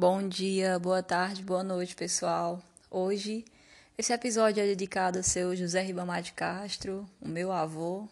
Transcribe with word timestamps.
Bom 0.00 0.26
dia, 0.26 0.78
boa 0.78 1.02
tarde, 1.02 1.42
boa 1.42 1.62
noite, 1.62 1.94
pessoal. 1.94 2.62
Hoje, 2.90 3.44
esse 3.98 4.14
episódio 4.14 4.62
é 4.62 4.66
dedicado 4.66 5.18
ao 5.18 5.22
seu 5.22 5.54
José 5.54 5.82
Ribamar 5.82 6.22
de 6.22 6.32
Castro, 6.32 7.06
o 7.20 7.28
meu 7.28 7.52
avô, 7.52 8.08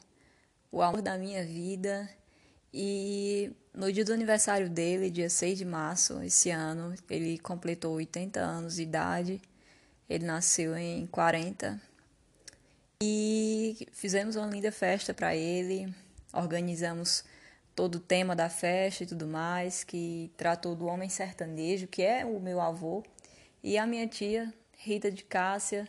o 0.71 0.82
amor 0.82 1.00
da 1.00 1.16
minha 1.16 1.43
vida. 1.43 2.07
E 2.75 3.50
no 3.72 3.90
dia 3.90 4.04
do 4.04 4.13
aniversário 4.13 4.68
dele, 4.68 5.08
dia 5.08 5.30
6 5.30 5.57
de 5.57 5.64
março, 5.64 6.22
esse 6.22 6.50
ano, 6.50 6.94
ele 7.08 7.39
completou 7.39 7.94
80 7.94 8.39
anos 8.39 8.75
de 8.75 8.82
idade. 8.82 9.41
Ele 10.11 10.27
nasceu 10.27 10.77
em 10.77 11.07
40. 11.07 11.80
E 13.02 13.89
fizemos 13.93 14.36
uma 14.36 14.46
linda 14.46 14.71
festa 14.71 15.14
para 15.14 15.35
ele, 15.35 15.91
organizamos 16.35 17.25
todo 17.79 17.95
o 17.95 18.00
tema 18.00 18.35
da 18.35 18.49
festa 18.49 19.05
e 19.05 19.07
tudo 19.07 19.25
mais, 19.25 19.85
que 19.85 20.32
tratou 20.36 20.75
do 20.75 20.86
homem 20.86 21.09
sertanejo, 21.09 21.86
que 21.86 22.03
é 22.03 22.27
o 22.27 22.41
meu 22.41 22.61
avô, 22.61 23.05
e 23.63 23.79
a 23.79 23.86
minha 23.86 24.05
tia, 24.09 24.53
Rita 24.77 25.13
de 25.13 25.23
Cássia, 25.23 25.89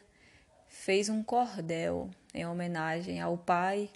fez 0.68 1.10
um 1.10 1.24
cordel 1.24 2.12
em 2.32 2.46
homenagem 2.46 3.20
ao 3.20 3.40
pai 3.40 3.90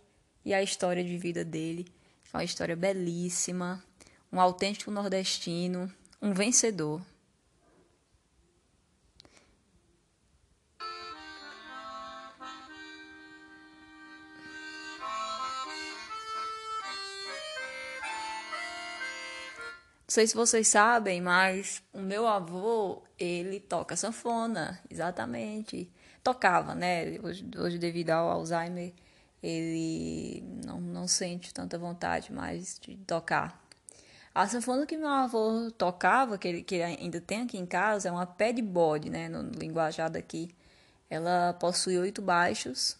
e 0.43 0.55
à 0.55 0.63
história 0.63 1.03
de 1.03 1.15
vida 1.19 1.45
dele. 1.45 1.85
Uma 2.33 2.43
história 2.43 2.75
belíssima, 2.75 3.83
um 4.31 4.41
autêntico 4.41 4.89
nordestino, 4.89 5.87
um 6.19 6.33
vencedor. 6.33 6.99
Sei 20.13 20.27
se 20.27 20.35
vocês 20.35 20.67
sabem, 20.67 21.19
mas 21.19 21.81
o 21.91 21.99
meu 21.99 22.27
avô, 22.27 23.01
ele 23.17 23.59
toca 23.59 23.95
sanfona, 23.95 24.79
exatamente. 24.87 25.91
Tocava, 26.23 26.75
né? 26.75 27.17
Hoje, 27.23 27.43
hoje 27.57 27.79
devido 27.79 28.11
ao 28.11 28.29
Alzheimer, 28.29 28.93
ele 29.41 30.43
não, 30.63 30.79
não 30.79 31.07
sente 31.07 31.51
tanta 31.51 31.79
vontade 31.79 32.31
mais 32.31 32.77
de 32.79 32.95
tocar. 32.97 33.59
A 34.35 34.47
sanfona 34.47 34.85
que 34.85 34.95
meu 34.95 35.09
avô 35.09 35.71
tocava, 35.71 36.37
que 36.37 36.47
ele, 36.47 36.61
que 36.61 36.75
ele 36.75 36.83
ainda 36.83 37.19
tem 37.19 37.41
aqui 37.41 37.57
em 37.57 37.65
casa, 37.65 38.09
é 38.09 38.11
uma 38.11 38.27
pé 38.27 38.53
de 38.53 38.61
bode, 38.61 39.09
né? 39.09 39.27
No 39.27 39.49
linguajar 39.49 40.11
daqui. 40.11 40.53
Ela 41.09 41.53
possui 41.53 41.97
oito 41.97 42.21
baixos. 42.21 42.97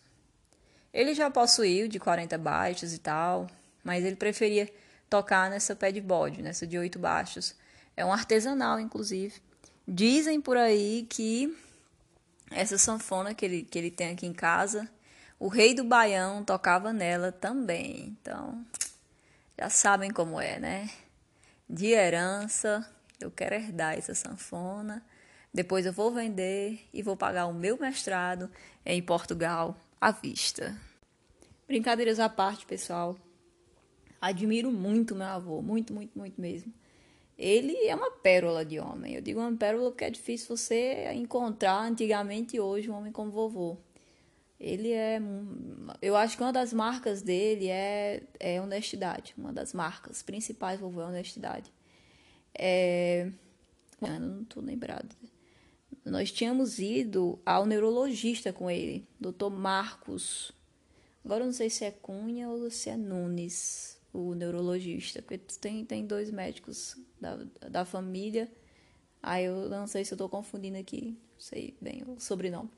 Ele 0.92 1.14
já 1.14 1.30
possuiu 1.30 1.88
de 1.88 2.00
40 2.00 2.40
baixos 2.40 2.92
e 2.92 2.98
tal, 2.98 3.46
mas 3.84 4.04
ele 4.04 4.16
preferia 4.16 4.68
tocar 5.14 5.48
nessa 5.48 5.76
pé 5.76 5.92
de 5.92 6.02
bode, 6.02 6.42
nessa 6.42 6.66
de 6.66 6.76
oito 6.76 6.98
baixos. 6.98 7.56
É 7.96 8.04
um 8.04 8.12
artesanal, 8.12 8.80
inclusive. 8.80 9.40
Dizem 9.88 10.42
por 10.42 10.58
aí 10.58 11.06
que 11.08 11.56
essa 12.50 12.80
sanfona 12.80 13.32
que 13.36 13.46
ele, 13.46 13.62
que 13.62 13.78
ele 13.78 13.92
tem 13.92 14.10
aqui 14.10 14.26
em 14.26 14.34
casa, 14.34 14.90
o 15.40 15.48
rei 15.48 15.76
do 15.76 15.84
Baião 15.84 16.44
tocava 16.44 16.92
nela 16.92 17.32
também. 17.32 18.18
Então, 18.20 18.66
já 19.56 19.70
sabem 19.70 20.10
como 20.10 20.42
é, 20.42 20.58
né? 20.58 20.90
De 21.70 21.92
herança, 21.92 22.84
eu 23.20 23.30
quero 23.30 23.54
herdar 23.54 23.96
essa 23.96 24.16
sanfona. 24.16 25.06
Depois 25.54 25.86
eu 25.86 25.94
vou 25.94 26.12
vender 26.12 26.90
e 26.92 27.04
vou 27.04 27.16
pagar 27.16 27.46
o 27.46 27.54
meu 27.54 27.78
mestrado 27.78 28.50
em 28.84 29.00
Portugal 29.00 29.78
à 30.02 30.10
vista. 30.10 30.76
Brincadeiras 31.68 32.20
à 32.20 32.28
parte, 32.28 32.66
pessoal. 32.66 33.16
Admiro 34.24 34.72
muito 34.72 35.14
meu 35.14 35.28
avô, 35.28 35.62
muito, 35.62 35.94
muito, 35.94 36.18
muito 36.18 36.40
mesmo. 36.40 36.74
Ele 37.38 37.76
é 37.86 37.94
uma 37.94 38.10
pérola 38.10 38.64
de 38.64 38.80
homem. 38.80 39.16
Eu 39.16 39.22
digo 39.22 39.42
uma 39.42 39.54
pérola 39.54 39.92
porque 39.92 40.06
é 40.06 40.10
difícil 40.10 40.56
você 40.56 41.12
encontrar 41.12 41.82
antigamente 41.82 42.56
e 42.56 42.60
hoje 42.62 42.90
um 42.90 42.96
homem 42.96 43.12
como 43.12 43.30
vovô. 43.30 43.76
Ele 44.58 44.94
é. 44.94 45.20
Eu 46.02 46.16
acho 46.16 46.38
que 46.38 46.44
uma 46.44 46.54
das 46.54 46.72
marcas 46.72 47.22
dele 47.22 47.68
é, 47.68 48.24
é 48.40 48.62
honestidade. 48.62 49.34
Uma 49.38 49.52
das 49.52 49.74
marcas 49.74 50.24
principais 50.24 50.80
do 50.80 50.86
vovô 50.86 51.02
é 51.02 51.08
honestidade. 51.08 51.70
É. 52.58 53.30
Não 54.00 54.44
estou 54.44 54.64
lembrada. 54.64 55.10
Nós 56.06 56.32
tínhamos 56.32 56.80
ido 56.80 57.38
ao 57.46 57.66
neurologista 57.66 58.54
com 58.54 58.72
ele, 58.72 59.06
Dr. 59.20 59.50
Marcos. 59.52 60.54
Agora 61.26 61.42
eu 61.42 61.48
não 61.48 61.54
sei 61.54 61.70
se 61.70 61.84
é 61.84 61.92
Cunha 61.92 62.48
ou 62.48 62.72
se 62.72 62.90
é 62.90 62.96
Nunes 62.96 64.02
o 64.14 64.36
neurologista, 64.36 65.22
porque 65.22 65.40
tem, 65.60 65.84
tem 65.84 66.06
dois 66.06 66.30
médicos 66.30 66.96
da, 67.20 67.40
da 67.70 67.84
família. 67.84 68.50
Aí 69.22 69.46
eu 69.46 69.68
não 69.70 69.88
sei 69.88 70.06
se 70.06 70.14
eu 70.14 70.16
estou 70.16 70.30
confundindo 70.30 70.78
aqui, 70.78 71.18
não 71.34 71.40
sei 71.40 71.76
bem 71.82 72.04
o 72.06 72.20
sobrenome. 72.20 72.70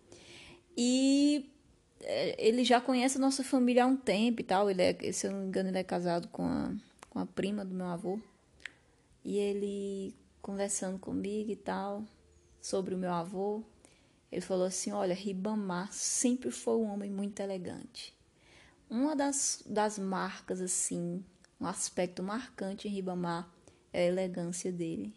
E 0.78 1.52
é, 2.02 2.48
ele 2.48 2.64
já 2.64 2.80
conhece 2.80 3.18
a 3.18 3.22
nossa 3.22 3.44
família 3.44 3.84
há 3.84 3.88
um 3.88 3.98
tempo 3.98 4.42
e 4.42 4.44
tal. 4.44 4.70
Ele 4.70 4.82
é, 4.82 5.12
se 5.12 5.28
eu 5.28 5.32
não 5.32 5.42
me 5.42 5.48
engano, 5.48 5.70
ele 5.70 5.78
é 5.78 5.84
casado 5.84 6.28
com 6.30 6.46
a, 6.46 6.74
com 7.10 7.20
a 7.20 7.26
prima 7.26 7.66
do 7.66 7.76
meu 7.76 7.88
avô. 7.88 8.20
E 9.24 9.38
ele 9.38 10.16
conversando 10.42 11.00
comigo 11.00 11.52
e 11.52 11.56
tal, 11.56 12.04
sobre 12.62 12.94
o 12.94 12.98
meu 12.98 13.12
avô, 13.12 13.64
ele 14.32 14.42
falou 14.42 14.66
assim: 14.66 14.92
Olha, 14.92 15.14
Ribamar 15.14 15.92
sempre 15.92 16.52
foi 16.52 16.76
um 16.78 16.94
homem 16.94 17.10
muito 17.10 17.40
elegante. 17.40 18.15
Uma 18.96 19.14
das, 19.14 19.62
das 19.66 20.00
marcas, 20.00 20.62
assim, 20.62 21.22
um 21.60 21.66
aspecto 21.66 22.24
marcante 22.24 22.88
em 22.88 22.92
Ribamar 22.92 23.46
é 23.92 24.06
a 24.06 24.08
elegância 24.08 24.72
dele. 24.72 25.14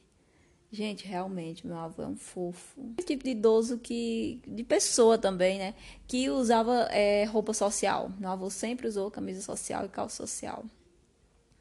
Gente, 0.73 1.07
realmente, 1.07 1.65
meu 1.65 1.79
avô 1.79 2.03
é 2.03 2.07
um 2.09 2.17
fofo. 2.17 2.81
O 2.99 3.03
tipo 3.05 3.23
de 3.23 3.31
idoso 3.31 3.79
que. 3.79 4.43
de 4.49 4.65
pessoa 4.65 5.17
também, 5.17 5.59
né? 5.59 5.77
Que 6.09 6.29
usava 6.29 6.89
é, 6.91 7.23
roupa 7.23 7.55
social. 7.55 8.11
Meu 8.19 8.31
avô 8.31 8.51
sempre 8.51 8.89
usou 8.89 9.13
camisa 9.13 9.43
social 9.43 9.85
e 9.85 9.89
calça 9.89 10.17
social. 10.17 10.65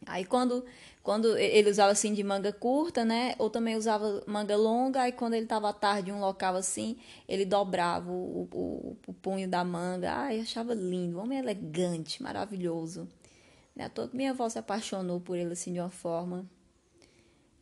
Aí 0.08 0.24
quando, 0.24 0.64
quando 1.04 1.38
ele 1.38 1.70
usava 1.70 1.92
assim 1.92 2.14
de 2.14 2.24
manga 2.24 2.52
curta, 2.54 3.04
né? 3.04 3.36
Ou 3.38 3.50
também 3.50 3.76
usava 3.76 4.24
manga 4.26 4.56
longa, 4.56 5.02
aí 5.02 5.12
quando 5.12 5.34
ele 5.34 5.44
estava 5.44 5.70
à 5.70 5.74
tarde 5.74 6.10
em 6.10 6.14
um 6.14 6.20
local 6.20 6.56
assim, 6.56 6.98
ele 7.28 7.46
dobrava 7.46 8.10
o, 8.10 8.48
o, 8.52 8.98
o 9.06 9.14
punho 9.14 9.48
da 9.48 9.64
manga. 9.64 10.14
Ai, 10.14 10.40
achava 10.40 10.74
lindo, 10.74 11.20
homem 11.20 11.38
elegante, 11.40 12.24
maravilhoso. 12.24 13.08
Né? 13.76 13.90
Que 13.90 14.16
minha 14.16 14.32
avó 14.32 14.48
se 14.50 14.58
apaixonou 14.58 15.20
por 15.20 15.38
ele 15.38 15.54
assim 15.54 15.74
de 15.74 15.80
uma 15.80 15.90
forma. 15.90 16.46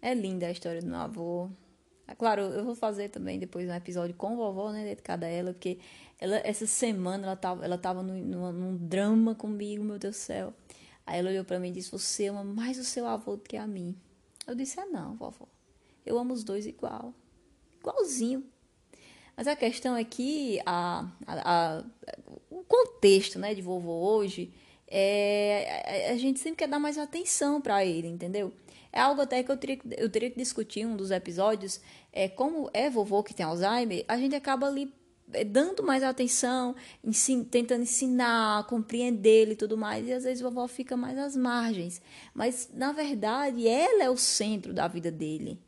É 0.02 0.14
linda 0.14 0.46
a 0.46 0.52
história 0.52 0.82
do 0.82 0.88
meu 0.88 0.98
avô. 1.00 1.50
É 2.08 2.14
claro, 2.14 2.44
eu 2.44 2.64
vou 2.64 2.76
fazer 2.76 3.10
também 3.10 3.40
depois 3.40 3.68
um 3.68 3.74
episódio 3.74 4.16
com 4.16 4.36
vovó, 4.36 4.72
né? 4.72 4.84
Dedicado 4.84 5.26
a 5.26 5.28
ela, 5.28 5.52
porque 5.52 5.80
ela, 6.20 6.38
essa 6.44 6.68
semana 6.68 7.26
ela 7.26 7.36
tava, 7.36 7.66
ela 7.66 7.78
tava 7.78 8.04
num, 8.04 8.52
num 8.52 8.78
drama 8.78 9.34
comigo, 9.34 9.84
meu 9.84 9.98
Deus 9.98 10.16
do 10.16 10.20
céu. 10.20 10.54
Aí 11.06 11.20
ela 11.20 11.30
olhou 11.30 11.46
para 11.46 11.60
mim 11.60 11.70
e 11.70 11.74
disse: 11.74 11.92
Você 11.92 12.28
ama 12.28 12.44
mais 12.44 12.80
o 12.80 12.84
seu 12.84 13.06
avô 13.06 13.36
do 13.36 13.44
que 13.44 13.58
a 13.58 13.68
mim. 13.68 13.96
Eu 14.48 14.56
disse: 14.56 14.80
É 14.80 14.86
não, 14.86 15.16
vovó. 15.16 15.48
Eu 16.06 16.18
amo 16.18 16.34
os 16.34 16.44
dois 16.44 16.66
igual. 16.66 17.14
Igualzinho. 17.80 18.44
Mas 19.36 19.48
a 19.48 19.56
questão 19.56 19.96
é 19.96 20.04
que 20.04 20.60
a, 20.66 21.12
a, 21.28 21.78
a, 21.78 21.84
o 22.50 22.64
contexto 22.64 23.38
né, 23.38 23.54
de 23.54 23.62
vovô 23.62 23.92
hoje, 23.92 24.54
é, 24.88 26.10
a 26.12 26.18
gente 26.18 26.40
sempre 26.40 26.60
quer 26.60 26.68
dar 26.68 26.80
mais 26.80 26.98
atenção 26.98 27.60
para 27.60 27.86
ele, 27.86 28.08
entendeu? 28.08 28.54
É 28.94 29.02
algo 29.02 29.22
até 29.22 29.44
que 29.44 29.52
eu 29.52 29.58
teria, 29.58 29.78
eu 29.98 30.10
teria 30.10 30.32
que 30.32 30.38
discutir 30.38 30.82
em 30.82 30.86
um 30.86 30.96
dos 30.96 31.12
episódios. 31.12 31.82
É, 32.14 32.30
como 32.30 32.70
é 32.74 32.90
vovô 32.90 33.22
que 33.22 33.34
tem 33.34 33.46
Alzheimer, 33.46 34.06
a 34.08 34.18
gente 34.18 34.36
acaba 34.36 34.68
ali 34.68 34.94
dando 35.46 35.84
mais 35.84 36.04
atenção, 36.04 36.76
ensin 37.04 37.44
tentando 37.44 37.84
ensinar, 37.84 38.66
compreender 38.68 39.50
e 39.50 39.56
tudo 39.56 39.78
mais, 39.78 40.08
e 40.08 40.14
às 40.14 40.24
vezes 40.24 40.44
a 40.44 40.50
vovó 40.50 40.68
fica 40.68 40.96
mais 40.96 41.18
às 41.18 41.36
margens. 41.36 42.02
Mas, 42.34 42.70
na 42.74 42.92
verdade, 42.92 43.68
ela 43.68 44.04
é 44.04 44.10
o 44.10 44.18
centro 44.18 44.74
da 44.74 44.88
vida 44.88 45.12
dele. 45.12 45.60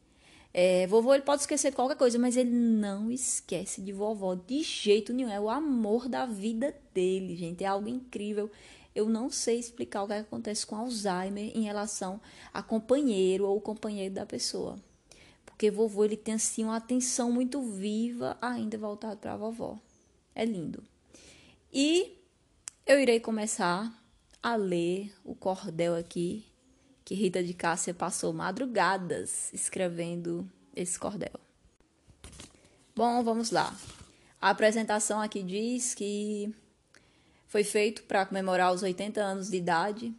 É, 0.53 0.87
vovô 0.87 1.13
ele 1.13 1.23
pode 1.23 1.41
esquecer 1.41 1.73
qualquer 1.73 1.97
coisa, 1.97 2.17
mas 2.17 2.35
ele 2.35 2.49
não 2.49 3.11
esquece 3.11 3.81
de 3.81 3.91
vovó 3.91 4.33
de 4.33 4.63
jeito 4.63 5.13
nenhum. 5.13 5.29
É 5.29 5.39
o 5.39 5.49
amor 5.49 6.09
da 6.09 6.25
vida 6.25 6.75
dele, 6.93 7.35
gente. 7.35 7.63
É 7.63 7.67
algo 7.67 7.87
incrível. 7.87 8.49
Eu 8.95 9.07
não 9.07 9.29
sei 9.29 9.59
explicar 9.59 10.03
o 10.03 10.07
que 10.07 10.13
acontece 10.13 10.65
com 10.65 10.75
Alzheimer 10.75 11.51
em 11.55 11.61
relação 11.61 12.19
a 12.51 12.63
companheiro 12.63 13.45
ou 13.45 13.61
companheiro 13.61 14.15
da 14.15 14.25
pessoa. 14.25 14.79
Porque 15.57 15.71
vovô 15.71 16.05
ele 16.05 16.15
tem 16.15 16.35
assim 16.35 16.65
uma 16.65 16.75
atenção 16.75 17.31
muito 17.31 17.59
viva 17.63 18.37
ainda 18.39 18.77
voltado 18.77 19.17
para 19.17 19.33
a 19.33 19.37
vovó. 19.37 19.79
É 20.35 20.45
lindo. 20.45 20.83
E 21.73 22.15
eu 22.85 22.99
irei 22.99 23.19
começar 23.19 23.91
a 24.43 24.55
ler 24.55 25.11
o 25.23 25.33
cordel 25.33 25.95
aqui 25.95 26.45
que 27.03 27.15
Rita 27.15 27.43
de 27.43 27.55
Cássia 27.55 27.91
passou 27.91 28.31
madrugadas 28.33 29.51
escrevendo 29.51 30.47
esse 30.75 30.99
cordel. 30.99 31.39
Bom, 32.95 33.23
vamos 33.23 33.49
lá. 33.49 33.75
A 34.39 34.51
apresentação 34.51 35.19
aqui 35.19 35.41
diz 35.41 35.95
que 35.95 36.53
foi 37.47 37.63
feito 37.63 38.03
para 38.03 38.27
comemorar 38.27 38.71
os 38.71 38.83
80 38.83 39.19
anos 39.19 39.49
de 39.49 39.57
idade 39.57 40.13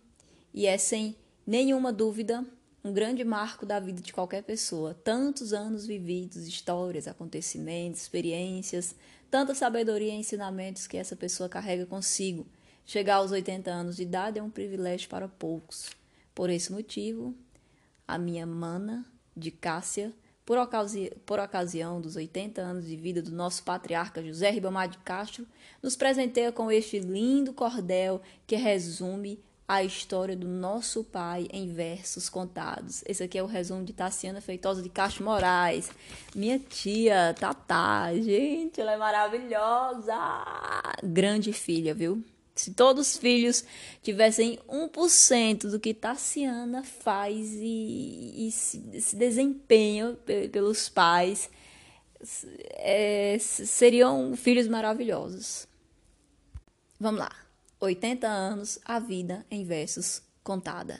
e 0.53 0.67
é 0.67 0.77
sem 0.77 1.15
nenhuma 1.47 1.93
dúvida 1.93 2.45
um 2.83 2.93
grande 2.93 3.25
marco 3.25 3.67
da 3.67 3.81
vida 3.81 4.01
de 4.01 4.13
qualquer 4.13 4.43
pessoa. 4.43 4.95
Tantos 4.95 5.53
anos 5.53 5.87
vividos, 5.87 6.47
histórias, 6.47 7.09
acontecimentos, 7.09 8.03
experiências, 8.03 8.95
tanta 9.31 9.55
sabedoria 9.55 10.13
e 10.13 10.19
ensinamentos 10.19 10.87
que 10.87 10.97
essa 10.97 11.17
pessoa 11.17 11.49
carrega 11.49 11.87
consigo. 11.87 12.47
Chegar 12.85 13.17
aos 13.17 13.33
80 13.33 13.71
anos 13.71 13.97
de 13.97 14.03
idade 14.03 14.39
é 14.39 14.43
um 14.43 14.51
privilégio 14.51 15.09
para 15.09 15.29
poucos. 15.29 15.91
Por 16.35 16.49
esse 16.49 16.73
motivo, 16.73 17.35
a 18.07 18.17
minha 18.17 18.47
mana 18.47 19.05
de 19.37 19.51
Cássia, 19.51 20.13
por, 20.47 20.57
ocasi 20.57 21.13
por 21.27 21.39
ocasião 21.39 22.01
dos 22.01 22.17
80 22.17 22.63
anos 22.63 22.87
de 22.87 22.97
vida 22.97 23.21
do 23.21 23.31
nosso 23.31 23.63
patriarca 23.63 24.25
José 24.25 24.49
Ribamar 24.49 24.89
de 24.89 24.97
Castro, 24.99 25.47
nos 25.83 25.95
presenteia 25.95 26.51
com 26.51 26.73
este 26.73 26.99
lindo 26.99 27.53
cordel 27.53 28.23
que 28.47 28.57
resume 28.57 29.39
a 29.69 29.85
história 29.85 30.35
do 30.35 30.49
nosso 30.49 31.05
pai 31.05 31.47
em 31.53 31.69
versos 31.69 32.31
contados. 32.31 33.05
Esse 33.07 33.23
aqui 33.23 33.37
é 33.37 33.43
o 33.43 33.47
resumo 33.47 33.85
de 33.85 33.93
Tassiana 33.93 34.41
Feitosa 34.41 34.81
de 34.81 34.89
Castro 34.89 35.23
Moraes. 35.25 35.91
Minha 36.35 36.59
tia, 36.59 37.35
Tatá, 37.39 38.11
gente, 38.15 38.81
ela 38.81 38.93
é 38.93 38.97
maravilhosa. 38.97 40.17
Grande 41.05 41.53
filha, 41.53 41.93
viu? 41.93 42.25
Se 42.55 42.73
todos 42.73 43.09
os 43.09 43.17
filhos 43.19 43.63
tivessem 44.03 44.59
1% 44.67 45.71
do 45.71 45.79
que 45.79 45.93
Tassiana 45.93 46.83
faz 46.83 47.53
e, 47.55 48.49
e 48.49 48.51
se, 48.51 49.01
se 49.03 49.17
desempenha 49.17 50.17
pelos 50.51 50.89
pais, 50.89 51.51
é, 52.71 53.37
seriam 53.39 54.35
filhos 54.35 54.67
maravilhosos. 54.67 55.69
Vamos 56.99 57.21
lá. 57.21 57.48
80 57.81 58.27
anos, 58.27 58.79
a 58.85 58.99
vida 58.99 59.47
em 59.49 59.65
versos 59.65 60.21
contada. 60.43 60.99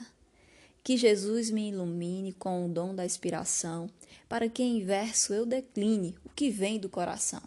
Que 0.81 0.95
Jesus 0.95 1.49
me 1.49 1.69
ilumine 1.69 2.31
com 2.31 2.65
o 2.65 2.69
dom 2.69 2.95
da 2.95 3.05
inspiração, 3.05 3.89
para 4.29 4.47
que 4.47 4.63
em 4.63 4.83
verso 4.85 5.33
eu 5.33 5.45
decline 5.45 6.15
o 6.23 6.29
que 6.29 6.49
vem 6.49 6.79
do 6.79 6.87
coração. 6.87 7.41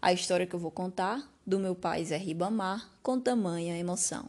A 0.00 0.12
história 0.12 0.46
que 0.46 0.54
eu 0.54 0.60
vou 0.60 0.70
contar 0.70 1.26
do 1.46 1.58
meu 1.58 1.74
pai 1.74 2.04
Zé 2.04 2.18
Ribamar 2.18 2.90
com 3.02 3.18
tamanha 3.18 3.78
emoção. 3.78 4.28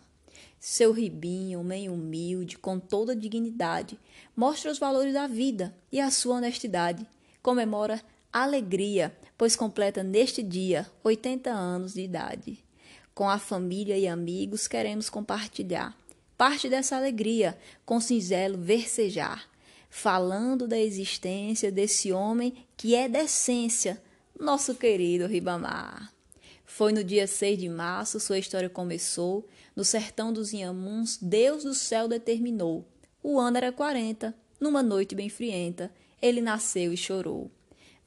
Seu 0.60 0.94
ribinho, 0.94 1.62
meio 1.62 1.94
humilde, 1.94 2.58
com 2.58 2.80
toda 2.80 3.16
dignidade, 3.16 4.00
mostra 4.36 4.72
os 4.72 4.80
valores 4.80 5.14
da 5.14 5.28
vida 5.28 5.76
e 5.92 6.00
a 6.00 6.10
sua 6.10 6.38
honestidade. 6.38 7.06
Comemora 7.44 8.02
alegria, 8.32 9.16
pois 9.38 9.58
completa 9.58 10.04
neste 10.04 10.42
dia 10.42 10.90
80 11.04 11.50
anos 11.50 11.94
de 11.94 12.02
idade. 12.02 12.67
Com 13.18 13.28
a 13.28 13.40
família 13.40 13.98
e 13.98 14.08
amigos 14.08 14.68
queremos 14.68 15.10
compartilhar 15.10 15.98
parte 16.38 16.70
dessa 16.70 16.96
alegria 16.96 17.58
com 17.84 18.00
singelo 18.00 18.60
versejar, 18.60 19.50
falando 19.90 20.68
da 20.68 20.78
existência 20.78 21.72
desse 21.72 22.12
homem 22.12 22.68
que 22.78 22.94
é 22.94 23.10
decência, 23.10 24.00
nosso 24.40 24.76
querido 24.76 25.26
Ribamar. 25.26 26.14
Foi 26.64 26.94
no 26.94 27.04
dia 27.04 27.26
6 27.26 27.58
de 27.58 27.68
março 27.68 28.20
sua 28.20 28.38
história 28.38 28.70
começou, 28.70 29.48
no 29.76 29.84
sertão 29.84 30.32
dos 30.32 30.54
Inhamuns, 30.54 31.18
Deus 31.20 31.64
do 31.64 31.74
céu 31.74 32.08
determinou. 32.08 32.86
O 33.24 33.40
ano 33.40 33.58
era 33.58 33.72
40, 33.72 34.32
numa 34.60 34.84
noite 34.84 35.16
bem 35.16 35.28
frienta, 35.28 35.92
ele 36.22 36.40
nasceu 36.40 36.94
e 36.94 36.98
chorou. 36.98 37.50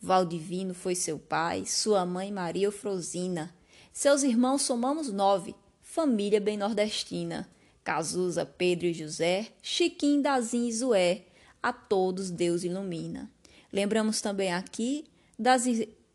Valdivino 0.01 0.73
foi 0.73 0.95
seu 0.95 1.19
pai, 1.19 1.67
sua 1.67 2.07
mãe 2.07 2.31
Maria 2.31 2.67
Eufrosina. 2.67 3.53
Seus 4.01 4.23
irmãos 4.23 4.63
somamos 4.63 5.13
nove, 5.13 5.55
família 5.83 6.41
bem 6.41 6.57
nordestina. 6.57 7.47
Cazuza, 7.85 8.47
Pedro 8.47 8.87
e 8.87 8.95
José, 8.95 9.49
Chiquim, 9.61 10.23
Dazim 10.23 10.69
e 10.69 10.73
Zué. 10.73 11.27
A 11.63 11.71
todos 11.71 12.31
Deus 12.31 12.65
ilumina. 12.65 13.31
Lembramos 13.71 14.23
também 14.23 14.55
aqui 14.55 15.05
das 15.39 15.65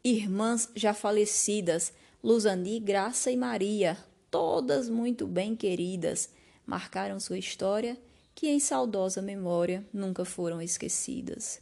irmãs 0.03 0.67
já 0.75 0.95
falecidas, 0.95 1.93
Luzani, 2.23 2.79
Graça 2.79 3.29
e 3.29 3.37
Maria, 3.37 3.95
todas 4.31 4.89
muito 4.89 5.27
bem 5.27 5.55
queridas, 5.55 6.31
marcaram 6.65 7.19
sua 7.19 7.37
história 7.37 7.95
que 8.33 8.47
em 8.47 8.59
saudosa 8.59 9.21
memória 9.21 9.85
nunca 9.93 10.25
foram 10.25 10.59
esquecidas. 10.59 11.61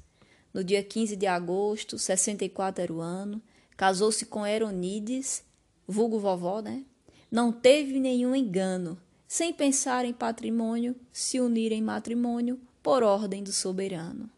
No 0.53 0.63
dia 0.63 0.81
15 0.81 1.17
de 1.17 1.27
agosto, 1.27 1.99
64 1.99 2.81
era 2.81 2.93
o 2.93 3.01
ano, 3.01 3.41
casou-se 3.75 4.25
com 4.25 4.47
Eronides, 4.47 5.43
vulgo 5.87 6.19
vovó, 6.19 6.61
né? 6.61 6.83
Não 7.31 7.51
teve 7.51 7.99
nenhum 7.99 8.35
engano, 8.35 8.97
sem 9.27 9.51
pensar 9.51 10.05
em 10.05 10.13
patrimônio, 10.13 10.95
se 11.11 11.39
unir 11.39 11.71
em 11.71 11.81
matrimônio 11.81 12.59
por 12.81 13.01
ordem 13.01 13.43
do 13.43 13.51
soberano. 13.51 14.29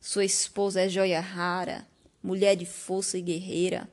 Sua 0.00 0.24
esposa 0.24 0.82
é 0.82 0.88
joia 0.88 1.20
rara, 1.20 1.86
mulher 2.22 2.56
de 2.56 2.66
força 2.66 3.16
e 3.16 3.22
guerreira, 3.22 3.88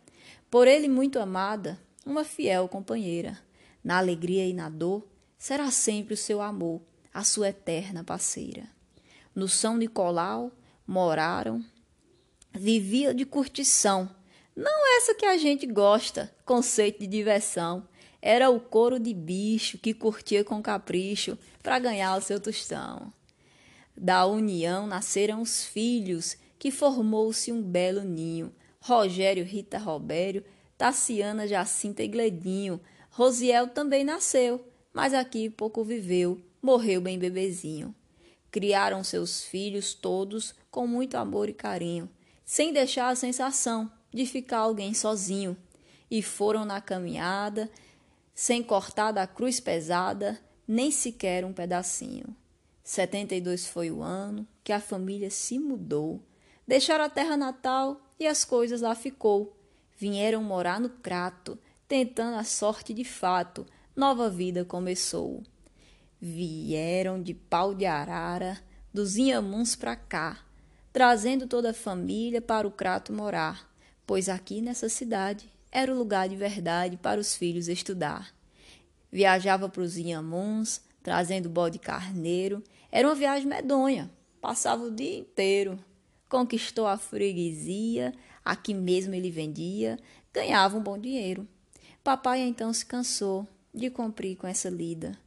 por 0.50 0.68
ele 0.68 0.88
muito 0.88 1.20
amada, 1.20 1.80
uma 2.06 2.24
fiel 2.24 2.68
companheira. 2.68 3.40
Na 3.84 3.98
alegria 3.98 4.46
e 4.46 4.54
na 4.54 4.68
dor, 4.68 5.08
será 5.38 5.72
sempre 5.72 6.16
o 6.16 6.18
seu 6.18 6.42
amor, 6.42 6.82
a 7.14 7.24
sua 7.24 7.50
eterna 7.50 8.04
parceira. 8.04 8.68
No 9.34 9.48
São 9.48 9.78
Nicolau 9.78 10.52
moraram, 10.86 11.64
vivia 12.52 13.14
de 13.14 13.26
curtição, 13.26 14.10
não 14.60 14.98
essa 14.98 15.16
que 15.16 15.26
a 15.26 15.38
gente 15.38 15.66
gosta, 15.66 16.30
conceito 16.44 17.00
de 17.00 17.08
diversão. 17.08 17.88
Era 18.22 18.50
o 18.50 18.60
couro 18.60 19.00
de 19.00 19.14
bicho 19.14 19.78
que 19.78 19.94
curtia 19.94 20.44
com 20.44 20.62
capricho 20.62 21.38
para 21.64 21.80
ganhar 21.80 22.18
o 22.18 22.22
seu 22.22 22.42
tostão. 22.42 23.14
Da 23.96 24.26
união 24.26 24.86
nasceram 24.86 25.42
os 25.42 25.64
filhos, 25.64 26.36
que 26.60 26.72
formou-se 26.72 27.54
um 27.54 27.62
belo 27.62 28.02
ninho, 28.02 28.54
Rogério, 28.82 29.46
Rita, 29.46 29.78
Robério, 29.78 30.44
Tassiana, 30.78 31.48
Jacinta 31.48 32.04
e 32.04 32.10
Gledinho. 32.10 32.82
Rosiel 33.12 33.70
também 33.70 34.04
nasceu, 34.04 34.68
mas 34.94 35.14
aqui 35.14 35.50
pouco 35.50 35.86
viveu, 35.86 36.38
morreu 36.62 37.00
bem 37.00 37.18
bebezinho. 37.18 37.96
Criaram 38.52 39.06
seus 39.06 39.42
filhos 39.42 39.94
todos 39.94 40.54
com 40.70 40.86
muito 40.86 41.16
amor 41.16 41.48
e 41.48 41.54
carinho, 41.54 42.10
sem 42.44 42.74
deixar 42.74 43.08
a 43.08 43.16
sensação 43.16 43.90
de 44.12 44.26
ficar 44.26 44.60
alguém 44.60 44.94
sozinho. 44.94 45.58
E 46.10 46.22
foram 46.22 46.66
na 46.66 46.82
caminhada, 46.82 47.70
sem 48.34 48.64
cortar 48.64 49.12
da 49.12 49.28
cruz 49.28 49.60
pesada, 49.60 50.40
nem 50.68 50.92
sequer 50.92 51.46
um 51.46 51.54
pedacinho. 51.54 52.36
Setenta 52.84 53.36
e 53.36 53.42
dois 53.42 53.68
foi 53.68 53.92
o 53.92 54.02
ano 54.02 54.48
que 54.64 54.74
a 54.74 54.80
família 54.80 55.30
se 55.30 55.60
mudou. 55.60 56.24
Deixaram 56.68 57.06
a 57.06 57.10
terra 57.10 57.38
natal 57.38 58.02
e 58.20 58.26
as 58.26 58.44
coisas 58.44 58.82
lá 58.82 58.96
ficou. 58.96 59.56
Vieram 59.98 60.42
morar 60.42 60.80
no 60.80 60.90
Crato, 60.90 61.60
tentando 61.88 62.38
a 62.38 62.44
sorte 62.44 62.94
de 62.94 63.04
fato. 63.04 63.66
Nova 63.96 64.30
vida 64.30 64.64
começou. 64.66 65.44
Vieram 66.20 67.22
de 67.22 67.34
pau 67.34 67.76
de 67.76 67.86
arara, 67.86 68.60
dos 68.94 69.18
Inhamuns 69.18 69.76
pra 69.76 69.96
cá, 69.96 70.40
trazendo 70.92 71.48
toda 71.48 71.72
a 71.72 71.74
família 71.74 72.42
para 72.42 72.68
o 72.68 72.72
Crato 72.72 73.14
morar, 73.14 73.69
pois 74.10 74.28
aqui 74.28 74.60
nessa 74.60 74.90
cidade 74.90 75.48
era 75.72 75.94
o 75.94 75.96
lugar 75.96 76.28
de 76.28 76.36
verdade 76.36 76.98
para 76.98 77.22
os 77.22 77.36
filhos 77.36 77.68
estudar. 77.68 78.34
Viajava 79.12 79.70
para 79.70 79.84
os 79.84 79.98
Inhamuns, 79.98 80.82
trazendo 81.04 81.48
bode 81.48 81.78
carneiro. 81.78 82.64
Era 82.92 83.08
uma 83.08 83.14
viagem 83.14 83.48
medonha, 83.48 84.10
passava 84.42 84.86
o 84.86 84.90
dia 84.90 85.20
inteiro 85.20 85.78
conquistou 86.28 86.88
a 86.88 86.98
freguesia, 86.98 88.14
aqui 88.46 88.74
mesmo 88.74 89.14
ele 89.14 89.30
vendia, 89.30 89.98
ganhava 90.34 90.76
um 90.76 90.82
bom 90.82 90.98
dinheiro. 90.98 91.48
Papai 92.04 92.40
então 92.40 92.72
se 92.72 92.84
cansou 92.86 93.48
de 93.72 93.92
cumprir 93.92 94.38
com 94.38 94.48
essa 94.48 94.70
lida, 94.70 95.18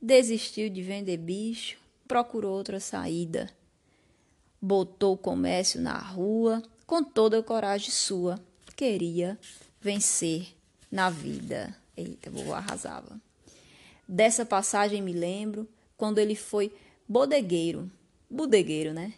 desistiu 0.00 0.68
de 0.68 0.82
vender 0.82 1.16
bicho, 1.16 1.78
procurou 2.08 2.56
outra 2.56 2.80
saída. 2.80 3.48
Botou 4.60 5.14
o 5.14 5.18
comércio 5.18 5.80
na 5.80 5.96
rua 5.96 6.60
com 6.86 7.02
toda 7.02 7.38
a 7.38 7.42
coragem 7.42 7.90
sua, 7.90 8.38
queria 8.76 9.38
vencer 9.80 10.48
na 10.90 11.10
vida. 11.10 11.76
Eita, 11.96 12.30
vovô 12.30 12.52
arrasava. 12.52 13.20
Dessa 14.06 14.44
passagem 14.44 15.00
me 15.00 15.12
lembro 15.12 15.68
quando 15.96 16.18
ele 16.18 16.34
foi 16.34 16.72
bodegueiro, 17.08 17.90
bodegueiro, 18.28 18.92
né? 18.92 19.14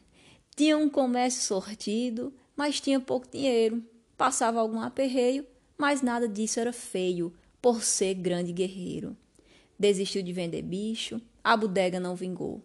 Tinha 0.57 0.77
um 0.77 0.89
comércio 0.89 1.43
sortido, 1.43 2.33
mas 2.57 2.81
tinha 2.81 3.01
pouco 3.01 3.27
dinheiro. 3.31 3.83
Passava 4.17 4.61
algum 4.61 4.81
aperreio, 4.81 5.47
mas 5.77 6.03
nada 6.03 6.29
disso 6.29 6.61
era 6.61 6.73
feio, 6.73 7.33
por 7.61 7.83
ser 7.83 8.15
grande 8.15 8.53
guerreiro. 8.53 9.17
Desistiu 9.79 10.23
de 10.23 10.33
vender 10.33 10.63
bicho, 10.63 11.21
a 11.43 11.57
bodega 11.57 11.99
não 11.99 12.15
vingou. 12.15 12.63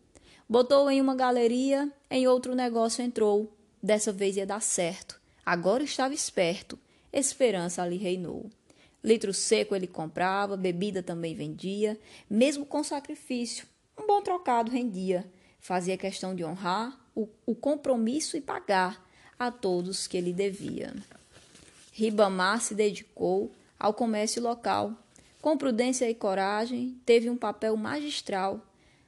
Botou 0.48 0.90
em 0.90 1.00
uma 1.02 1.16
galeria, 1.16 1.92
em 2.10 2.28
outro 2.28 2.54
negócio 2.54 3.04
entrou. 3.04 3.52
Dessa 3.82 4.12
vez 4.12 4.38
ia 4.38 4.46
dar 4.46 4.62
certo. 4.62 5.20
Agora 5.46 5.84
estava 5.84 6.14
esperto. 6.14 6.78
Esperança 7.12 7.82
ali 7.82 7.98
reinou. 7.98 8.50
Litro 9.04 9.34
seco 9.34 9.76
ele 9.76 9.88
comprava, 9.88 10.58
bebida 10.58 11.02
também 11.02 11.34
vendia, 11.34 11.98
mesmo 12.30 12.66
com 12.66 12.84
sacrifício. 12.84 13.66
Um 13.98 14.06
bom 14.06 14.22
trocado 14.22 14.72
rendia. 14.72 15.26
Fazia 15.60 15.98
questão 15.98 16.36
de 16.36 16.44
honrar 16.44 17.00
o, 17.16 17.28
o 17.46 17.56
compromisso 17.56 18.36
e 18.38 18.42
pagar 18.42 19.06
a 19.38 19.50
todos 19.50 20.08
que 20.08 20.18
ele 20.18 20.34
devia. 20.34 20.94
Ribamar 21.94 22.62
se 22.62 22.76
dedicou 22.76 23.52
ao 23.80 23.94
comércio 23.94 24.42
local. 24.42 24.94
Com 25.42 25.58
prudência 25.58 26.10
e 26.10 26.14
coragem, 26.14 27.00
teve 27.06 27.30
um 27.30 27.38
papel 27.38 27.76
magistral. 27.78 28.62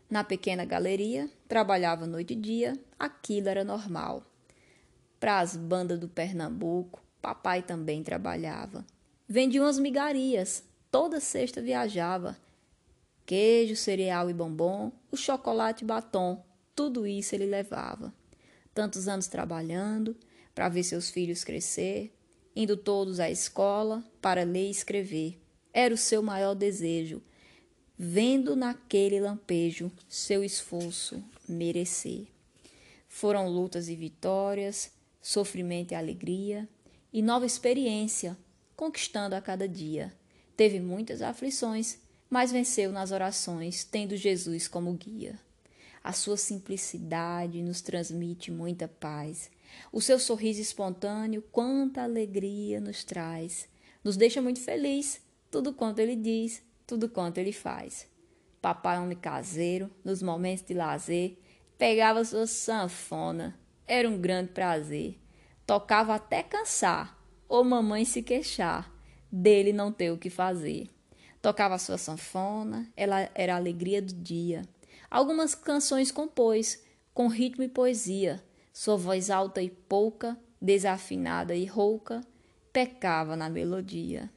Na 0.09 0.23
pequena 0.23 0.63
galeria, 0.63 1.29
trabalhava 1.47 2.07
noite 2.07 2.33
e 2.33 2.35
dia, 2.35 2.79
aquilo 2.97 3.49
era 3.49 3.63
normal. 3.63 4.23
Para 5.21 5.39
as 5.39 5.55
bandas 5.55 5.99
do 5.99 6.09
Pernambuco, 6.09 6.99
papai 7.21 7.61
também 7.61 8.03
trabalhava. 8.03 8.83
Vendia 9.27 9.61
umas 9.61 9.77
migarias, 9.77 10.63
toda 10.89 11.19
sexta 11.19 11.61
viajava. 11.61 12.35
Queijo, 13.23 13.75
cereal 13.75 14.31
e 14.31 14.33
bombom, 14.33 14.91
o 15.11 15.15
chocolate 15.15 15.83
e 15.83 15.87
batom, 15.87 16.43
tudo 16.75 17.05
isso 17.05 17.35
ele 17.35 17.45
levava. 17.45 18.11
Tantos 18.73 19.07
anos 19.07 19.27
trabalhando 19.27 20.17
para 20.55 20.69
ver 20.69 20.83
seus 20.83 21.11
filhos 21.11 21.43
crescer, 21.43 22.11
indo 22.55 22.75
todos 22.75 23.19
à 23.19 23.29
escola 23.29 24.03
para 24.19 24.41
ler 24.41 24.69
e 24.69 24.71
escrever. 24.71 25.39
Era 25.71 25.93
o 25.93 25.97
seu 25.97 26.23
maior 26.23 26.55
desejo, 26.55 27.21
vendo 27.95 28.55
naquele 28.55 29.19
lampejo 29.19 29.91
seu 30.09 30.43
esforço 30.43 31.23
merecer. 31.47 32.25
Foram 33.07 33.47
lutas 33.47 33.87
e 33.87 33.95
vitórias, 33.95 34.91
sofrimento 35.21 35.91
e 35.91 35.95
alegria, 35.95 36.67
e 37.13 37.21
nova 37.21 37.45
experiência, 37.45 38.37
conquistando 38.75 39.35
a 39.35 39.41
cada 39.41 39.67
dia. 39.67 40.13
Teve 40.57 40.79
muitas 40.79 41.21
aflições, 41.21 41.99
mas 42.29 42.51
venceu 42.51 42.91
nas 42.91 43.11
orações, 43.11 43.83
tendo 43.83 44.15
Jesus 44.15 44.67
como 44.67 44.93
guia. 44.93 45.39
A 46.03 46.13
sua 46.13 46.37
simplicidade 46.37 47.61
nos 47.61 47.81
transmite 47.81 48.49
muita 48.49 48.87
paz. 48.87 49.51
O 49.91 50.01
seu 50.01 50.17
sorriso 50.17 50.59
espontâneo, 50.61 51.43
quanta 51.51 52.01
alegria 52.01 52.81
nos 52.81 53.03
traz. 53.03 53.67
Nos 54.03 54.17
deixa 54.17 54.41
muito 54.41 54.59
feliz, 54.59 55.21
tudo 55.51 55.73
quanto 55.73 55.99
ele 55.99 56.15
diz, 56.15 56.63
tudo 56.87 57.07
quanto 57.07 57.37
ele 57.37 57.51
faz. 57.51 58.07
Papai 58.59 58.97
homem 58.97 59.17
caseiro, 59.17 59.91
nos 60.03 60.23
momentos 60.23 60.65
de 60.65 60.73
lazer, 60.73 61.37
pegava 61.77 62.25
sua 62.25 62.47
sanfona. 62.47 63.60
Era 63.93 64.09
um 64.09 64.17
grande 64.17 64.53
prazer. 64.53 65.19
Tocava 65.67 66.15
até 66.15 66.41
cansar, 66.41 67.21
ou 67.49 67.61
mamãe 67.61 68.05
se 68.05 68.21
queixar, 68.21 68.89
dele 69.29 69.73
não 69.73 69.91
ter 69.91 70.11
o 70.11 70.17
que 70.17 70.29
fazer. 70.29 70.87
Tocava 71.41 71.77
sua 71.77 71.97
sanfona, 71.97 72.89
ela 72.95 73.29
era 73.35 73.53
a 73.53 73.57
alegria 73.57 74.01
do 74.01 74.13
dia. 74.13 74.61
Algumas 75.09 75.53
canções 75.53 76.09
compôs, 76.09 76.81
com 77.13 77.27
ritmo 77.27 77.65
e 77.65 77.67
poesia. 77.67 78.41
Sua 78.71 78.95
voz 78.95 79.29
alta 79.29 79.61
e 79.61 79.69
pouca, 79.69 80.37
desafinada 80.61 81.53
e 81.53 81.65
rouca, 81.65 82.21
pecava 82.71 83.35
na 83.35 83.49
melodia. 83.49 84.31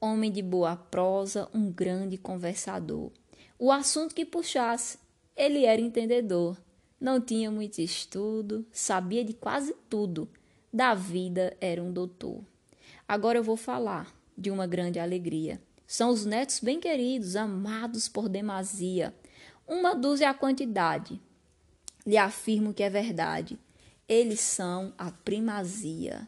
Homem 0.00 0.32
de 0.32 0.40
boa 0.40 0.76
prosa, 0.76 1.46
um 1.52 1.70
grande 1.70 2.16
conversador. 2.16 3.12
O 3.58 3.70
assunto 3.70 4.14
que 4.14 4.24
puxasse, 4.24 4.98
ele 5.36 5.66
era 5.66 5.78
entendedor. 5.78 6.56
Não 7.00 7.20
tinha 7.20 7.50
muito 7.50 7.80
estudo, 7.80 8.66
sabia 8.72 9.24
de 9.24 9.32
quase 9.32 9.74
tudo. 9.88 10.28
Da 10.72 10.94
vida 10.94 11.56
era 11.60 11.82
um 11.82 11.92
doutor. 11.92 12.42
Agora 13.06 13.38
eu 13.38 13.42
vou 13.42 13.56
falar 13.56 14.12
de 14.36 14.50
uma 14.50 14.66
grande 14.66 14.98
alegria. 14.98 15.60
São 15.86 16.10
os 16.10 16.26
netos 16.26 16.60
bem 16.60 16.80
queridos, 16.80 17.36
amados 17.36 18.08
por 18.08 18.28
demasia. 18.28 19.14
Uma 19.66 19.94
dúzia 19.94 20.28
a 20.28 20.34
quantidade. 20.34 21.20
Lhe 22.06 22.16
afirmo 22.16 22.74
que 22.74 22.82
é 22.82 22.90
verdade. 22.90 23.58
Eles 24.08 24.40
são 24.40 24.92
a 24.98 25.10
primazia. 25.10 26.26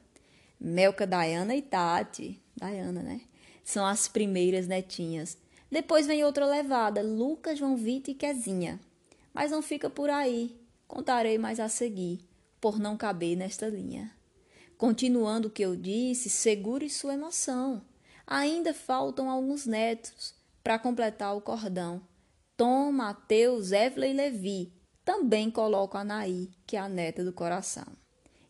Melca, 0.58 1.06
Diana 1.06 1.56
e 1.56 1.62
Tati. 1.62 2.40
Diana, 2.54 3.02
né? 3.02 3.22
São 3.64 3.84
as 3.86 4.06
primeiras 4.06 4.66
netinhas. 4.66 5.36
Depois 5.70 6.06
vem 6.06 6.24
outra 6.24 6.46
levada, 6.46 7.02
Lucas, 7.02 7.58
João 7.58 7.76
Vitor 7.76 8.12
e 8.12 8.14
Quezinha. 8.14 8.78
Mas 9.32 9.50
não 9.50 9.62
fica 9.62 9.88
por 9.88 10.10
aí. 10.10 10.59
Contarei 10.90 11.38
mais 11.38 11.60
a 11.60 11.68
seguir, 11.68 12.18
por 12.60 12.80
não 12.80 12.96
caber 12.96 13.36
nesta 13.36 13.68
linha. 13.68 14.12
Continuando 14.76 15.46
o 15.46 15.50
que 15.50 15.64
eu 15.64 15.76
disse, 15.76 16.28
segure 16.28 16.90
sua 16.90 17.14
emoção. 17.14 17.80
Ainda 18.26 18.74
faltam 18.74 19.30
alguns 19.30 19.66
netos 19.66 20.34
para 20.64 20.80
completar 20.80 21.36
o 21.36 21.40
cordão. 21.40 22.02
Tom, 22.56 22.90
Mateus, 22.90 23.70
Evelyn 23.70 24.10
e 24.10 24.14
Levi. 24.14 24.72
Também 25.04 25.48
coloco 25.48 25.96
a 25.96 26.02
Naí, 26.02 26.50
que 26.66 26.76
é 26.76 26.80
a 26.80 26.88
neta 26.88 27.22
do 27.22 27.32
coração. 27.32 27.86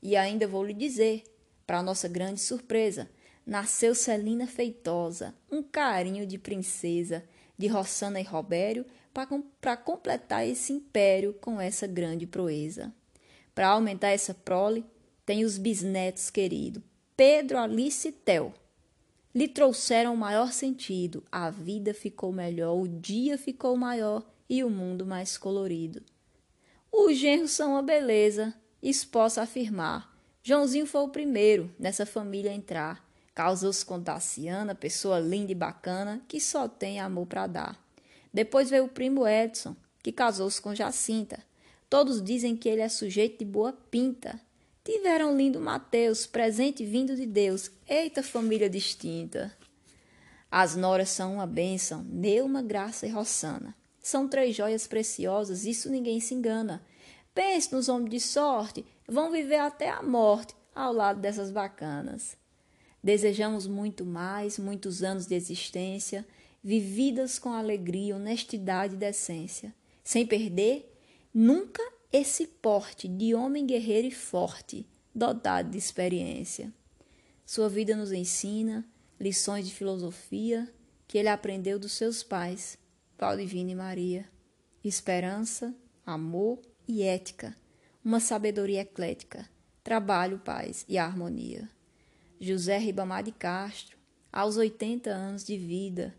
E 0.02 0.16
ainda 0.16 0.49
vou 0.49 0.64
lhe 0.64 0.73
dizer, 0.73 1.23
para 1.66 1.82
nossa 1.82 2.09
grande 2.09 2.40
surpresa, 2.40 3.11
nasceu 3.44 3.94
Celina 3.94 4.47
Feitosa, 4.47 5.35
um 5.52 5.62
carinho 5.62 6.26
de 6.26 6.38
princesa, 6.38 7.23
de 7.59 7.66
Rossana 7.66 8.18
e 8.18 8.25
Robério, 8.25 8.87
para 9.12 9.76
completar 9.76 10.47
esse 10.47 10.73
império 10.73 11.35
com 11.35 11.61
essa 11.61 11.87
grande 11.87 12.26
proeza. 12.26 12.93
Para 13.55 13.69
aumentar 13.69 14.09
essa 14.09 14.33
prole, 14.33 14.85
tem 15.26 15.45
os 15.45 15.59
bisnetos 15.59 16.31
queridos, 16.31 16.83
Pedro, 17.17 17.59
Alice 17.59 18.09
e 18.09 18.12
Tel 18.12 18.55
lhe 19.35 19.47
trouxeram 19.47 20.17
maior 20.17 20.52
sentido, 20.52 21.23
a 21.31 21.50
vida 21.50 21.95
ficou 21.95 22.33
melhor, 22.33 22.75
o 22.75 22.88
dia 22.88 23.38
ficou 23.38 23.76
maior 23.76 24.25
e 24.49 24.64
o 24.64 24.71
mundo 24.71 25.07
mais 25.07 25.38
colorido. 25.38 26.02
Os 26.90 27.17
genros 27.17 27.52
são 27.52 27.73
uma 27.73 27.83
beleza, 27.83 28.52
isso 28.83 29.09
posso 29.09 29.40
afirmar. 29.40 30.12
Joãozinho 30.43 30.87
foi 30.87 31.02
o 31.02 31.09
primeiro 31.09 31.71
nessa 31.79 32.05
família 32.05 32.50
a 32.50 32.55
entrar. 32.55 33.09
Causou-se 33.35 33.85
com 33.85 34.00
Daciana, 34.00 34.75
pessoa 34.75 35.21
linda 35.21 35.52
e 35.52 35.55
bacana, 35.55 36.21
que 36.26 36.40
só 36.40 36.67
tem 36.67 36.99
amor 36.99 37.26
para 37.26 37.47
dar. 37.47 37.89
Depois 38.32 38.70
veio 38.70 38.84
o 38.84 38.88
primo 38.88 39.26
Edson, 39.26 39.75
que 40.02 40.12
casou-se 40.12 40.60
com 40.60 40.75
Jacinta. 40.75 41.42
Todos 41.88 42.22
dizem 42.22 42.56
que 42.56 42.68
ele 42.68 42.80
é 42.80 42.88
sujeito 42.88 43.38
de 43.40 43.44
boa 43.44 43.72
pinta. 43.90 44.40
Tiveram 44.84 45.37
lindo 45.37 45.60
Mateus, 45.60 46.26
presente 46.26 46.84
vindo 46.84 47.16
de 47.16 47.26
Deus. 47.26 47.70
Eita 47.88 48.22
família 48.22 48.70
distinta! 48.70 49.54
As 50.50 50.75
noras 50.75 51.10
são 51.10 51.34
uma 51.34 51.46
bênção, 51.46 52.04
Neuma, 52.08 52.60
Graça 52.60 53.06
e 53.06 53.10
Rossana. 53.10 53.75
São 54.00 54.26
três 54.26 54.56
joias 54.56 54.87
preciosas, 54.87 55.64
isso 55.64 55.90
ninguém 55.90 56.18
se 56.18 56.34
engana. 56.34 56.82
Pense 57.34 57.72
nos 57.72 57.88
homens 57.88 58.10
de 58.10 58.20
sorte, 58.20 58.84
vão 59.06 59.30
viver 59.30 59.60
até 59.60 59.88
a 59.90 60.02
morte 60.02 60.54
ao 60.75 60.92
lado 60.92 61.20
dessas 61.20 61.50
bacanas. 61.50 62.37
Desejamos 63.02 63.66
muito 63.66 64.04
mais, 64.04 64.58
muitos 64.58 65.02
anos 65.02 65.26
de 65.26 65.34
existência, 65.34 66.26
vividas 66.62 67.38
com 67.38 67.52
alegria, 67.52 68.17
honestidade 68.17 68.95
e 68.95 68.99
decência, 68.99 69.75
sem 70.02 70.26
perder 70.26 70.95
nunca 71.33 71.83
esse 72.12 72.47
porte 72.47 73.07
de 73.09 73.35
homem 73.35 73.67
guerreiro 73.67 74.09
e 74.09 74.11
forte, 74.11 74.87
dotado 75.14 75.71
de 75.71 75.79
experiência. 75.79 76.73
Sua 77.47 77.69
vida 77.69 77.97
nos 77.97 78.12
ensina 78.12 78.85
lições 79.19 79.67
de 79.67 79.75
filosofia 79.75 80.73
que 81.07 81.19
ele 81.19 81.29
aprendeu 81.29 81.79
dos 81.79 81.93
seus 81.93 82.23
pais, 82.23 82.79
Divino 83.37 83.71
e 83.71 83.75
Maria. 83.75 84.25
Esperança, 84.83 85.75
amor 86.07 86.61
e 86.88 87.02
ética, 87.02 87.55
uma 88.02 88.19
sabedoria 88.19 88.81
eclética, 88.81 89.49
trabalho, 89.85 90.38
paz 90.38 90.87
e 90.88 90.97
harmonia. 90.97 91.69
José 92.40 92.79
Ribamar 92.79 93.23
de 93.23 93.33
Castro, 93.33 93.99
aos 94.33 94.57
80 94.57 95.11
anos 95.11 95.45
de 95.45 95.59
vida, 95.59 96.14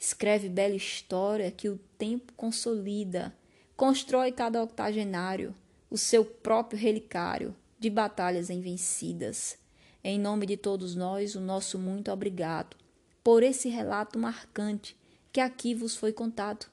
escreve 0.00 0.48
bela 0.48 0.74
história 0.74 1.50
que 1.50 1.68
o 1.68 1.78
tempo 1.98 2.32
consolida 2.32 3.36
constrói 3.76 4.32
cada 4.32 4.62
octogenário 4.62 5.54
o 5.90 5.98
seu 5.98 6.24
próprio 6.24 6.80
relicário 6.80 7.54
de 7.78 7.90
batalhas 7.90 8.48
invencidas. 8.48 9.58
Em 10.02 10.18
nome 10.18 10.46
de 10.46 10.56
todos 10.56 10.94
nós, 10.94 11.34
o 11.34 11.40
nosso 11.40 11.78
muito 11.78 12.10
obrigado 12.10 12.76
por 13.22 13.42
esse 13.42 13.68
relato 13.68 14.18
marcante 14.18 14.96
que 15.30 15.40
aqui 15.40 15.74
vos 15.74 15.94
foi 15.94 16.12
contado, 16.12 16.66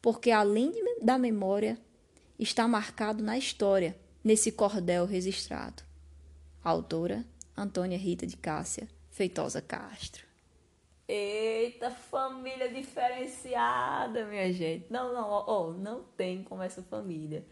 porque 0.00 0.30
além 0.30 0.70
de, 0.70 1.00
da 1.02 1.18
memória, 1.18 1.78
está 2.38 2.66
marcado 2.66 3.22
na 3.22 3.36
história, 3.36 3.96
nesse 4.24 4.50
cordel 4.50 5.04
registrado. 5.04 5.82
Autora 6.64 7.24
Antônia 7.56 7.98
Rita 7.98 8.26
de 8.26 8.36
Cássia 8.36 8.88
Feitosa 9.10 9.60
Castro. 9.60 10.25
Eita, 11.08 11.90
família 11.90 12.68
diferenciada, 12.68 14.24
minha 14.26 14.52
gente. 14.52 14.86
Não, 14.90 15.12
não, 15.12 15.28
ó, 15.28 15.44
ó, 15.46 15.72
não 15.72 16.02
tem 16.16 16.42
como 16.42 16.62
essa 16.62 16.82
família. 16.82 17.44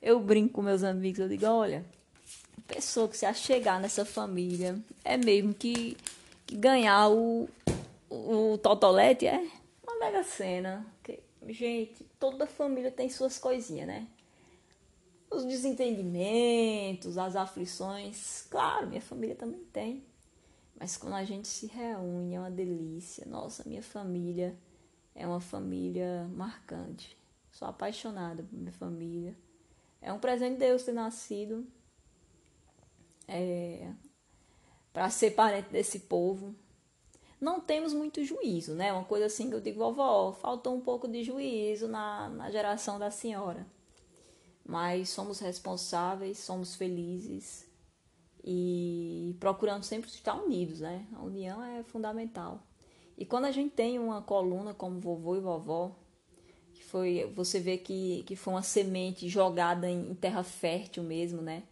Eu 0.00 0.18
brinco 0.18 0.54
com 0.54 0.62
meus 0.62 0.82
amigos, 0.82 1.20
eu 1.20 1.28
digo, 1.28 1.46
olha, 1.46 1.84
pessoa 2.66 3.08
que 3.08 3.16
se 3.16 3.24
achegar 3.24 3.80
nessa 3.80 4.04
família 4.04 4.78
é 5.04 5.16
mesmo 5.16 5.54
que, 5.54 5.96
que 6.44 6.56
ganhar 6.56 7.08
o, 7.08 7.48
o, 8.10 8.52
o 8.52 8.58
Totolete 8.58 9.26
é 9.26 9.46
uma 9.86 9.98
mega 10.00 10.24
cena. 10.24 10.84
Que, 11.04 11.20
gente, 11.48 12.04
toda 12.18 12.46
família 12.46 12.90
tem 12.90 13.08
suas 13.08 13.38
coisinhas, 13.38 13.86
né? 13.86 14.08
os 15.32 15.44
desentendimentos, 15.44 17.16
as 17.16 17.34
aflições. 17.34 18.46
Claro, 18.50 18.86
minha 18.86 19.00
família 19.00 19.34
também 19.34 19.60
tem. 19.72 20.04
Mas 20.78 20.96
quando 20.96 21.14
a 21.14 21.24
gente 21.24 21.46
se 21.48 21.66
reúne, 21.66 22.34
é 22.34 22.40
uma 22.40 22.50
delícia. 22.50 23.26
Nossa, 23.26 23.62
minha 23.68 23.82
família 23.82 24.56
é 25.14 25.26
uma 25.26 25.40
família 25.40 26.28
marcante. 26.34 27.16
Sou 27.50 27.68
apaixonada 27.68 28.42
por 28.42 28.56
minha 28.58 28.72
família. 28.72 29.36
É 30.00 30.12
um 30.12 30.18
presente 30.18 30.54
de 30.54 30.60
Deus 30.60 30.82
ter 30.82 30.92
nascido 30.92 31.66
é, 33.28 33.92
para 34.92 35.08
ser 35.10 35.32
parente 35.32 35.70
desse 35.70 36.00
povo. 36.00 36.54
Não 37.40 37.60
temos 37.60 37.92
muito 37.92 38.24
juízo, 38.24 38.74
né? 38.74 38.92
Uma 38.92 39.04
coisa 39.04 39.26
assim 39.26 39.48
que 39.48 39.54
eu 39.54 39.60
digo, 39.60 39.80
vovó, 39.80 40.32
faltou 40.32 40.74
um 40.74 40.80
pouco 40.80 41.08
de 41.08 41.22
juízo 41.22 41.88
na, 41.88 42.28
na 42.28 42.50
geração 42.50 42.98
da 42.98 43.10
senhora. 43.10 43.66
Mas 44.64 45.10
somos 45.10 45.40
responsáveis, 45.40 46.38
somos 46.38 46.76
felizes 46.76 47.66
e 48.44 49.36
procurando 49.38 49.84
sempre 49.84 50.10
estar 50.10 50.34
unidos, 50.34 50.80
né? 50.80 51.06
A 51.14 51.22
união 51.22 51.62
é 51.62 51.82
fundamental. 51.84 52.62
E 53.16 53.24
quando 53.24 53.44
a 53.44 53.52
gente 53.52 53.74
tem 53.74 53.98
uma 53.98 54.22
coluna 54.22 54.74
como 54.74 54.98
vovô 54.98 55.36
e 55.36 55.40
vovó, 55.40 55.96
que 56.72 56.82
foi, 56.82 57.30
você 57.34 57.60
vê 57.60 57.78
que, 57.78 58.24
que 58.26 58.34
foi 58.34 58.54
uma 58.54 58.62
semente 58.62 59.28
jogada 59.28 59.88
em 59.88 60.14
terra 60.14 60.42
fértil 60.42 61.02
mesmo, 61.02 61.40
né? 61.40 61.62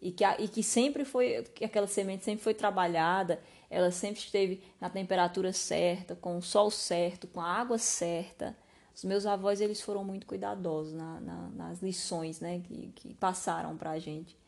E 0.00 0.12
que, 0.12 0.24
e 0.24 0.48
que 0.48 0.62
sempre 0.62 1.04
foi, 1.04 1.42
que 1.54 1.64
aquela 1.64 1.86
semente 1.86 2.24
sempre 2.24 2.42
foi 2.42 2.54
trabalhada, 2.54 3.42
ela 3.68 3.90
sempre 3.90 4.20
esteve 4.20 4.62
na 4.80 4.88
temperatura 4.88 5.52
certa, 5.52 6.16
com 6.16 6.38
o 6.38 6.42
sol 6.42 6.70
certo, 6.70 7.26
com 7.26 7.40
a 7.40 7.46
água 7.46 7.76
certa. 7.76 8.56
Os 8.94 9.04
meus 9.04 9.26
avós, 9.26 9.60
eles 9.60 9.80
foram 9.80 10.04
muito 10.04 10.26
cuidadosos 10.26 10.92
na, 10.92 11.20
na, 11.20 11.48
nas 11.50 11.82
lições, 11.82 12.40
né? 12.40 12.60
Que, 12.60 12.92
que 12.94 13.14
passaram 13.14 13.76
pra 13.76 13.98
gente. 13.98 14.39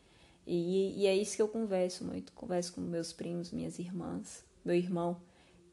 E, 0.45 1.01
e 1.01 1.07
é 1.07 1.15
isso 1.15 1.35
que 1.35 1.41
eu 1.41 1.47
converso 1.47 2.03
muito, 2.03 2.33
converso 2.33 2.73
com 2.73 2.81
meus 2.81 3.13
primos, 3.13 3.51
minhas 3.51 3.79
irmãs, 3.79 4.43
meu 4.63 4.75
irmão, 4.75 5.21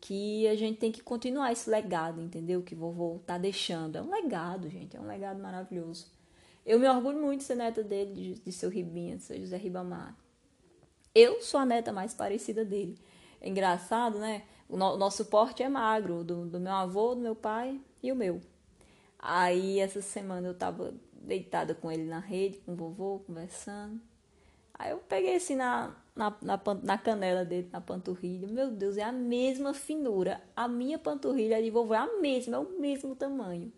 que 0.01 0.47
a 0.49 0.55
gente 0.55 0.79
tem 0.79 0.93
que 0.93 1.03
continuar 1.03 1.53
esse 1.53 1.69
legado, 1.69 2.21
entendeu? 2.21 2.63
Que 2.63 2.75
vovô 2.75 3.21
tá 3.27 3.37
deixando. 3.37 3.97
É 3.97 4.03
um 4.03 4.11
legado, 4.11 4.69
gente, 4.69 4.97
é 4.97 5.01
um 5.01 5.07
legado 5.07 5.41
maravilhoso. 5.41 6.07
Eu 6.65 6.79
me 6.79 6.89
orgulho 6.89 7.21
muito 7.21 7.41
de 7.41 7.45
ser 7.47 7.57
neta 7.57 7.83
dele, 7.83 8.13
de, 8.15 8.35
de 8.41 8.53
seu 8.53 8.71
Ribinha, 8.71 9.17
de 9.17 9.25
seu 9.25 9.39
José 9.39 9.57
Ribamar. 9.57 10.17
Eu 11.15 11.43
sou 11.43 11.59
a 11.59 11.67
neta 11.67 11.93
mais 11.93 12.15
parecida 12.15 12.65
dele. 12.65 12.97
É 13.41 13.49
engraçado, 13.49 14.19
né? 14.19 14.45
O 14.69 14.77
no, 14.77 14.97
nosso 14.97 15.25
porte 15.25 15.63
é 15.63 15.69
magro, 15.69 16.23
do, 16.23 16.47
do 16.47 16.61
meu 16.61 16.73
avô, 16.73 17.15
do 17.15 17.21
meu 17.21 17.35
pai 17.35 17.81
e 18.03 18.13
o 18.13 18.17
meu. 18.17 18.41
Aí 19.19 19.81
essa 19.81 20.01
semana 20.01 20.47
eu 20.47 20.55
tava 20.55 20.95
deitada 21.13 21.75
com 21.75 21.91
ele 21.91 22.05
na 22.05 22.21
rede, 22.21 22.59
com 22.59 22.73
o 22.73 22.77
vovô, 22.77 23.19
conversando. 23.27 24.01
Aí 24.81 24.93
eu 24.93 24.97
peguei 24.97 25.37
assim 25.37 25.57
na, 25.57 25.95
na, 26.17 26.35
na, 26.41 26.59
na, 26.83 26.97
canela 26.97 27.45
dele, 27.45 27.69
na 27.71 27.83
panturrilha. 27.83 28.49
Meu 28.49 28.71
Deus, 28.71 28.97
é 28.97 29.03
a 29.03 29.13
mesma 29.13 29.75
finura. 29.75 30.43
A 30.57 30.67
minha 30.67 30.99
panturrilha 30.99 31.63
de 31.63 31.69
vovô 31.69 31.93
é 31.93 31.99
a 31.99 32.19
mesma, 32.19 32.57
é 32.57 32.61
o 32.61 32.81
mesmo 32.81 33.15
tamanho. 33.15 33.71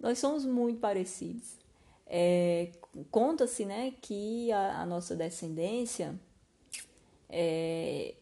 Nós 0.00 0.18
somos 0.18 0.46
muito 0.46 0.80
parecidos. 0.80 1.58
É, 2.06 2.70
Conta-se 3.10 3.66
né, 3.66 3.92
que 4.00 4.50
a, 4.50 4.80
a, 4.80 4.86
nossa 4.86 5.14
descendência 5.14 6.18
é, 7.28 8.14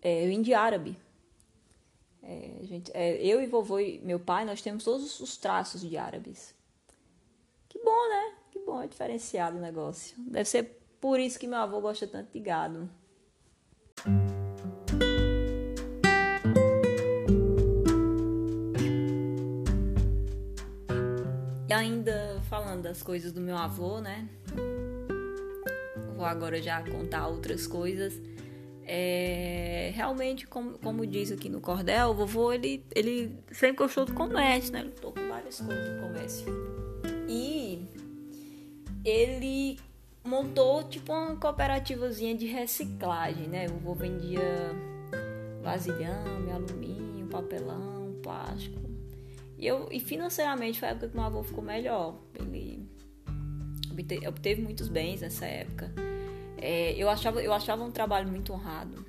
é 0.00 0.30
índio 0.30 0.56
árabe. 0.56 0.96
É, 2.22 2.60
gente, 2.62 2.90
é, 2.94 3.22
eu 3.22 3.42
e 3.42 3.46
vovô 3.46 3.78
e 3.78 3.98
meu 3.98 4.18
pai, 4.18 4.46
nós 4.46 4.62
temos 4.62 4.84
todos 4.84 5.20
os 5.20 5.36
traços 5.36 5.82
de 5.82 5.98
árabes. 5.98 6.54
Que 7.68 7.78
bom, 7.80 8.08
né? 8.08 8.36
Que 8.50 8.58
bom, 8.60 8.80
é 8.80 8.86
diferenciado 8.86 9.58
o 9.58 9.60
negócio. 9.60 10.16
Deve 10.18 10.48
ser 10.48 10.80
por 11.04 11.20
isso 11.20 11.38
que 11.38 11.46
meu 11.46 11.58
avô 11.58 11.82
gosta 11.82 12.06
tanto 12.06 12.32
de 12.32 12.40
gado. 12.40 12.88
E 21.68 21.72
ainda 21.74 22.40
falando 22.48 22.84
das 22.84 23.02
coisas 23.02 23.32
do 23.32 23.40
meu 23.42 23.54
avô, 23.54 24.00
né? 24.00 24.26
Vou 26.16 26.24
agora 26.24 26.62
já 26.62 26.82
contar 26.82 27.28
outras 27.28 27.66
coisas. 27.66 28.18
É, 28.82 29.92
realmente, 29.94 30.46
como, 30.46 30.78
como 30.78 31.06
diz 31.06 31.30
aqui 31.30 31.50
no 31.50 31.60
Cordel, 31.60 32.12
o 32.12 32.14
vovô 32.14 32.50
ele, 32.50 32.82
ele 32.94 33.38
sempre 33.52 33.76
gostou 33.76 34.06
do 34.06 34.14
comércio, 34.14 34.72
né? 34.72 34.80
Ele 34.80 34.88
lutou 34.88 35.12
com 35.12 35.28
várias 35.28 35.60
coisas 35.60 35.96
do 35.96 36.00
comércio. 36.00 36.46
E 37.28 37.86
ele 39.04 39.78
montou 40.24 40.82
tipo 40.84 41.12
uma 41.12 41.36
cooperativazinha 41.36 42.34
de 42.34 42.46
reciclagem, 42.46 43.46
né? 43.46 43.66
O 43.66 43.74
vovô 43.74 43.94
vendia 43.94 44.40
vasilhame, 45.62 46.50
alumínio, 46.50 47.26
papelão, 47.26 48.16
plástico. 48.22 48.80
E, 49.58 49.66
eu, 49.66 49.88
e 49.90 50.00
financeiramente 50.00 50.78
foi 50.78 50.88
a 50.88 50.90
época 50.92 51.08
que 51.08 51.16
meu 51.16 51.24
avô 51.24 51.42
ficou 51.42 51.62
melhor. 51.62 52.18
Ele 52.34 52.88
obteve, 53.90 54.26
obteve 54.26 54.62
muitos 54.62 54.88
bens 54.88 55.20
nessa 55.20 55.46
época. 55.46 55.92
É, 56.58 56.92
eu, 56.92 57.08
achava, 57.08 57.42
eu 57.42 57.52
achava 57.52 57.84
um 57.84 57.90
trabalho 57.90 58.28
muito 58.28 58.52
honrado. 58.52 59.04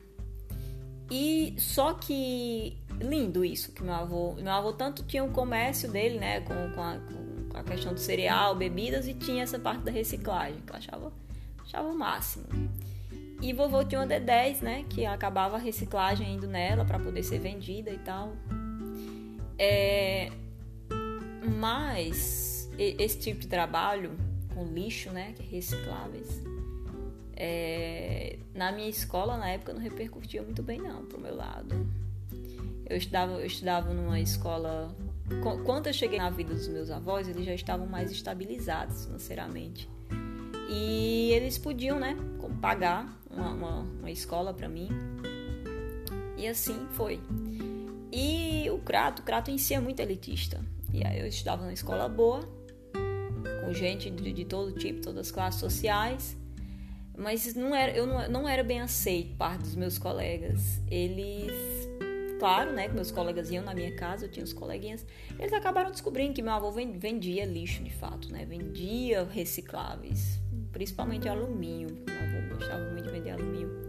E 1.10 1.56
só 1.58 1.94
que 1.94 2.78
lindo 3.00 3.46
isso 3.46 3.72
que 3.72 3.84
meu 3.84 3.94
avô. 3.94 4.34
Meu 4.34 4.52
avô 4.52 4.74
tanto 4.74 5.04
tinha 5.04 5.24
o 5.24 5.32
comércio 5.32 5.92
dele, 5.92 6.20
né? 6.20 6.42
Com, 6.42 6.54
com, 6.74 6.82
a, 6.82 6.98
com 6.98 7.25
a 7.56 7.64
questão 7.64 7.94
do 7.94 8.00
cereal, 8.00 8.56
bebidas 8.56 9.08
e 9.08 9.14
tinha 9.14 9.44
essa 9.44 9.58
parte 9.58 9.84
da 9.84 9.92
reciclagem, 9.92 10.62
que 10.66 10.72
eu 10.72 10.76
achava, 10.76 11.14
achava 11.64 11.88
o 11.88 11.98
máximo. 11.98 12.46
E 13.42 13.54
vovô 13.54 13.84
tinha 13.84 14.02
uma 14.02 14.08
D10, 14.08 14.62
né, 14.62 14.86
que 14.90 15.06
acabava 15.06 15.56
a 15.56 15.60
reciclagem 15.60 16.36
indo 16.36 16.48
nela 16.48 16.86
para 16.86 17.00
poder 17.00 17.24
ser 17.24 17.40
vendida 17.40 17.92
e 17.92 17.98
tal. 18.00 18.34
É, 19.58 20.32
mas 21.58 22.70
esse 22.78 23.20
tipo 23.20 23.42
de 23.42 23.48
trabalho 23.48 24.12
com 24.54 24.66
lixo, 24.66 25.12
né, 25.12 25.34
que 25.36 25.44
é 25.44 25.46
recicláveis, 25.46 26.42
é, 27.36 28.40
na 28.54 28.72
minha 28.72 28.90
escola 28.90 29.38
na 29.38 29.50
época 29.50 29.74
não 29.74 29.82
repercutia 29.82 30.42
muito 30.42 30.64
bem 30.64 30.80
não 30.80 31.06
pro 31.06 31.20
meu 31.20 31.36
lado. 31.36 31.76
Eu 32.88 32.98
estudava, 32.98 33.34
eu 33.34 33.46
estudava 33.46 33.94
numa 33.94 34.20
escola 34.20 34.96
quando 35.64 35.88
eu 35.88 35.94
cheguei 35.94 36.20
na 36.20 36.30
vida 36.30 36.54
dos 36.54 36.68
meus 36.68 36.92
avós, 36.92 37.28
eles 37.28 37.46
já 37.46 37.54
estavam 37.54 37.88
mais 37.88 38.12
estabilizados 38.12 39.06
financeiramente. 39.06 39.90
E 40.70 41.32
eles 41.32 41.58
podiam, 41.58 42.00
né, 42.00 42.16
pagar 42.62 43.20
uma, 43.30 43.50
uma, 43.52 43.80
uma 43.82 44.12
escola 44.12 44.54
para 44.54 44.68
mim. 44.68 44.90
E 46.38 46.48
assim 46.48 46.88
foi. 46.92 47.20
E 48.12 48.70
o 48.70 48.78
Crato, 48.80 49.22
o 49.22 49.26
Crato 49.26 49.52
em 49.52 49.58
si 49.58 49.74
é 49.74 49.80
muito 49.80 50.00
elitista. 50.00 50.60
E 50.94 51.06
aí 51.06 51.20
eu 51.20 51.28
estudava 51.28 51.64
numa 51.64 51.74
escola 51.74 52.08
boa, 52.08 52.42
com 53.64 53.74
gente 53.74 54.10
de, 54.10 54.32
de 54.32 54.46
todo 54.46 54.72
tipo, 54.72 55.02
todas 55.02 55.28
as 55.28 55.32
classes 55.32 55.60
sociais. 55.60 56.38
Mas 57.18 57.56
não 57.56 57.74
era, 57.74 57.92
eu 57.92 58.06
não, 58.06 58.30
não 58.30 58.50
era 58.50 58.64
bem 58.64 58.82
aceito 58.82 59.36
parte 59.38 59.64
dos 59.64 59.76
meus 59.76 59.98
colegas. 59.98 60.82
Eles 60.90 61.52
claro, 62.40 62.72
né, 62.74 62.88
que 62.88 62.96
meus 62.96 63.12
colegas 63.12 63.52
iam 63.52 63.64
na 63.64 63.74
minha 63.74 63.96
casa, 63.96 64.26
eu 64.26 64.32
tinha 64.32 64.44
os 64.44 64.54
coleguinhas, 64.54 65.06
eles 65.40 65.54
acabaram 65.54 65.92
descobrindo 65.92 66.34
que 66.34 66.42
meu 66.42 66.54
avô 66.54 66.72
vendia 66.72 67.46
lixo 67.46 67.84
de 67.84 67.94
fato, 67.94 68.32
né, 68.32 68.46
vendia 68.46 69.24
recicláveis, 69.24 70.40
principalmente 70.72 71.28
alumínio, 71.28 71.90
meu 72.06 72.18
avô 72.18 72.56
gostava 72.56 72.92
muito 72.92 73.06
de 73.06 73.12
vender 73.12 73.32
alumínio. 73.32 73.86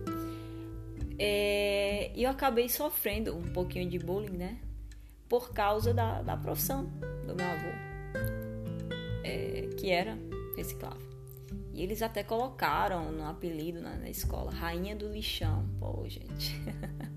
É, 1.19 2.13
e 2.15 2.25
eu 2.25 2.31
acabei 2.31 2.69
sofrendo 2.69 3.35
um 3.35 3.43
pouquinho 3.43 3.89
de 3.89 3.99
bullying, 3.99 4.37
né, 4.37 4.59
por 5.29 5.53
causa 5.53 5.93
da, 5.93 6.23
da 6.23 6.37
profissão 6.37 6.85
do 7.27 7.35
meu 7.35 7.47
avô, 7.47 7.69
é, 9.25 9.69
que 9.77 9.91
era 9.91 10.17
reciclável. 10.57 11.07
E 11.77 11.83
eles 11.83 12.01
até 12.01 12.23
colocaram 12.23 13.13
no 13.13 13.27
apelido 13.27 13.83
na, 13.83 13.97
na 13.97 14.09
escola, 14.09 14.51
Rainha 14.51 14.97
do 14.97 15.07
Lixão. 15.09 15.69
Pô, 15.79 16.09
gente. 16.09 16.59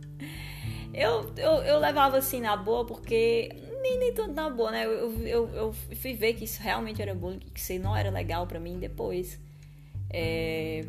Eu, 0.99 1.33
eu, 1.37 1.63
eu 1.63 1.79
levava 1.79 2.17
assim 2.17 2.41
na 2.41 2.57
boa, 2.57 2.85
porque 2.85 3.49
nem, 3.81 3.97
nem 3.97 4.13
tanto 4.13 4.33
na 4.33 4.49
boa, 4.49 4.69
né? 4.69 4.85
Eu, 4.85 5.13
eu, 5.25 5.49
eu 5.49 5.73
fui 5.73 6.13
ver 6.13 6.33
que 6.33 6.43
isso 6.43 6.61
realmente 6.61 7.01
era 7.01 7.15
bullying, 7.15 7.39
que 7.39 7.59
isso 7.59 7.81
não 7.81 7.95
era 7.95 8.09
legal 8.09 8.45
para 8.45 8.59
mim 8.59 8.77
depois. 8.77 9.39
É, 10.09 10.83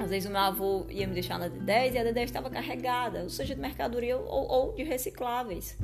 às 0.00 0.08
vezes 0.08 0.26
o 0.26 0.32
meu 0.32 0.40
avô 0.40 0.86
ia 0.88 1.06
me 1.06 1.12
deixar 1.12 1.38
na 1.38 1.50
D10 1.50 1.92
e 1.92 1.98
a 1.98 2.04
D10 2.04 2.24
estava 2.24 2.48
carregada, 2.48 3.24
ou 3.24 3.28
seja, 3.28 3.54
de 3.54 3.60
mercadoria 3.60 4.16
ou, 4.16 4.48
ou, 4.48 4.74
de 4.74 4.82
recicláveis. 4.82 5.76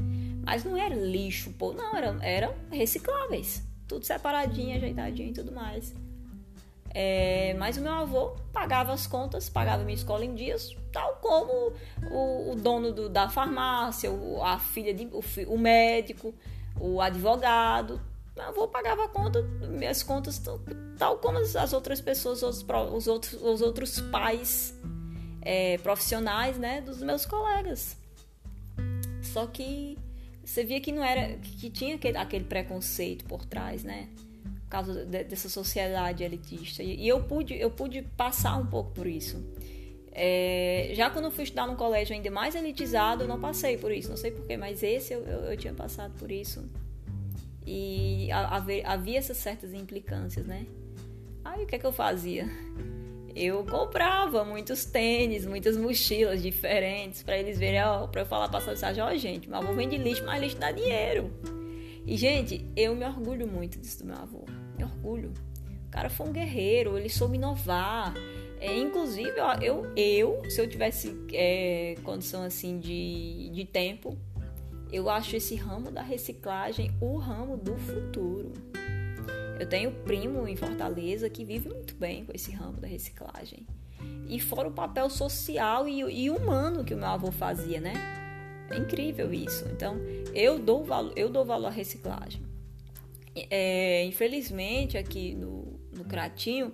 Mas 0.45 0.65
não 0.65 0.75
era 0.77 0.95
lixo, 0.95 1.53
pô, 1.53 1.75
não, 1.75 1.95
era, 1.95 2.17
era 2.23 2.57
recicláveis. 2.71 3.63
Tudo 3.87 4.07
separadinho, 4.07 4.77
ajeitadinho 4.77 5.29
e 5.29 5.35
tudo 5.35 5.53
mais. 5.53 5.95
É, 6.95 7.55
mas 7.59 7.79
o 7.79 7.81
meu 7.81 7.93
avô 7.93 8.37
pagava 8.53 8.93
as 8.93 9.07
contas, 9.07 9.49
pagava 9.49 9.83
minha 9.83 9.95
escola 9.95 10.25
em 10.25 10.35
dias, 10.35 10.77
tal 10.93 11.17
como 11.17 11.73
o, 12.11 12.53
o 12.53 12.55
dono 12.57 12.93
do, 12.93 13.09
da 13.09 13.31
farmácia, 13.31 14.11
o, 14.11 14.43
a 14.43 14.59
filha 14.59 14.93
de, 14.93 15.07
o, 15.07 15.23
o 15.47 15.59
médico, 15.59 16.35
o 16.79 17.01
advogado, 17.01 17.99
Meu 18.37 18.45
avô 18.45 18.69
pagava 18.69 19.07
a 19.07 19.09
conta, 19.09 19.43
minhas 19.43 20.03
contas, 20.03 20.43
tal 20.99 21.17
como 21.17 21.39
as 21.39 21.73
outras 21.73 22.01
pessoas, 22.01 22.43
os, 22.43 22.63
os 22.93 23.07
outros, 23.07 23.43
os 23.43 23.63
outros 23.63 24.01
pais 24.01 24.79
é, 25.41 25.79
profissionais, 25.79 26.59
né, 26.59 26.83
dos 26.83 27.03
meus 27.03 27.25
colegas. 27.25 27.97
Só 29.23 29.47
que 29.47 29.97
você 30.45 30.63
via 30.63 30.81
que 30.81 30.93
não 30.93 31.03
era, 31.03 31.39
que 31.39 31.71
tinha 31.71 31.95
aquele, 31.95 32.19
aquele 32.19 32.45
preconceito 32.45 33.25
por 33.25 33.47
trás, 33.47 33.83
né? 33.83 34.09
Causa 34.73 35.05
de, 35.05 35.25
dessa 35.25 35.51
sociedade 35.51 36.25
elitista. 36.25 36.83
E, 36.83 37.05
e, 37.05 37.07
eu 37.07 37.23
pude, 37.23 37.55
eu 37.55 37.71
pude 37.71 38.01
passar 38.17 38.57
um 38.57 38.65
pouco 38.65 38.91
por 38.93 39.07
isso. 39.07 39.45
É, 40.11 40.93
já 40.95 41.11
quando 41.11 41.27
eu 41.27 41.31
fui 41.31 41.45
estudar 41.45 41.67
num 41.67 41.77
colégio 41.77 42.15
ainda 42.15 42.31
mais 42.31 42.55
elitizado, 42.55 43.25
eu 43.25 43.29
não 43.29 43.39
passei 43.39 43.77
por 43.77 43.93
isso. 43.93 44.09
Não 44.09 44.17
sei 44.17 44.31
porquê, 44.31 44.57
mas 44.57 44.83
esse 44.83 45.13
eu, 45.13 45.21
eu, 45.27 45.41
eu 45.41 45.57
tinha 45.59 45.75
passado 45.75 46.15
por 46.19 46.33
isso. 46.33 46.67
E 47.67 48.33
havia, 48.33 48.89
havia 48.89 49.19
essas 49.19 49.37
certas 49.37 49.75
implicâncias, 49.75 50.47
né? 50.47 50.65
Aí 51.45 51.65
o 51.65 51.67
que 51.67 51.77
é 51.77 51.79
que 51.79 51.87
eu 51.87 51.93
fazia? 51.93 52.49
eu 53.35 53.65
comprava 53.65 54.45
muitos 54.45 54.85
tênis, 54.85 55.47
muitas 55.47 55.77
mochilas 55.77 56.43
diferentes 56.43 57.23
para 57.23 57.39
eles 57.39 57.59
verem, 57.59 57.83
ó, 57.83 58.07
para 58.07 58.23
eu 58.23 58.27
falar 58.27 58.49
para 58.49 58.59
a 58.59 58.63
sociedade, 58.63 59.01
ó, 59.01 59.15
gente, 59.17 59.49
meu 59.49 59.59
avô 59.59 59.73
vende 59.73 59.97
lixo, 59.97 60.23
mas 60.25 60.41
lixo 60.41 60.59
dá 60.59 60.71
dinheiro. 60.71 61.31
E 62.07 62.17
gente, 62.17 62.67
eu 62.77 62.95
me 62.95 63.05
orgulho 63.05 63.47
muito 63.47 63.79
disso 63.79 64.01
do 64.01 64.07
meu 64.07 64.17
avô. 64.17 64.45
Orgulho. 64.85 65.33
O 65.87 65.91
cara 65.91 66.09
foi 66.09 66.29
um 66.29 66.33
guerreiro, 66.33 66.97
ele 66.97 67.09
soube 67.09 67.37
inovar. 67.37 68.15
É, 68.61 68.79
inclusive, 68.79 69.41
ó, 69.41 69.55
eu, 69.55 69.93
eu, 69.97 70.49
se 70.49 70.61
eu 70.61 70.69
tivesse 70.69 71.17
é, 71.33 71.97
condição 72.05 72.43
assim 72.45 72.79
de, 72.79 73.51
de 73.53 73.65
tempo, 73.65 74.17
eu 74.93 75.11
acho 75.11 75.35
esse 75.35 75.57
ramo 75.57 75.91
da 75.91 76.03
reciclagem 76.03 76.93
o 77.01 77.17
ramo 77.17 77.57
do 77.57 77.77
futuro. 77.77 78.53
Eu 79.59 79.69
tenho 79.69 79.91
primo 79.91 80.47
em 80.47 80.57
Fortaleza 80.57 81.29
que 81.31 81.45
vive 81.45 81.69
muito 81.69 81.95
bem 81.95 82.25
com 82.25 82.33
esse 82.35 82.53
ramo 82.53 82.79
da 82.79 82.87
reciclagem. 82.87 83.67
E 84.29 84.41
fora 84.41 84.69
o 84.69 84.73
papel 84.73 85.09
social 85.09 85.89
e, 85.89 86.01
e 86.01 86.31
humano 86.31 86.85
que 86.85 86.95
o 86.95 86.97
meu 86.97 87.09
avô 87.09 87.31
fazia, 87.31 87.81
né? 87.81 87.95
É 88.71 88.77
incrível 88.77 89.33
isso. 89.33 89.65
Então, 89.73 89.97
eu 90.35 90.59
dou 90.59 90.87
eu 91.15 91.29
dou 91.29 91.45
valor 91.45 91.69
à 91.69 91.71
reciclagem. 91.71 92.43
É, 93.35 94.05
infelizmente, 94.05 94.99
aqui 94.99 95.35
no, 95.35 95.81
no 95.93 96.05
Cratinho, 96.05 96.73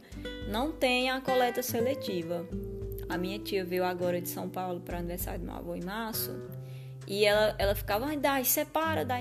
não 0.49 0.73
tem 0.73 1.11
a 1.11 1.21
coleta 1.21 1.63
seletiva. 1.63 2.47
A 3.09 3.17
minha 3.17 3.39
tia 3.39 3.65
veio 3.65 3.85
agora 3.85 4.21
de 4.21 4.29
São 4.29 4.49
Paulo 4.49 4.81
para 4.81 4.99
aniversário 4.99 5.41
do 5.41 5.47
meu 5.47 5.55
avô 5.55 5.75
em 5.75 5.85
março 5.85 6.37
e 7.09 7.25
ela, 7.25 7.55
ela 7.59 7.75
ficava, 7.75 8.05
ai, 8.05 8.19
dá, 8.19 8.45
separa, 8.45 9.03
dá, 9.03 9.17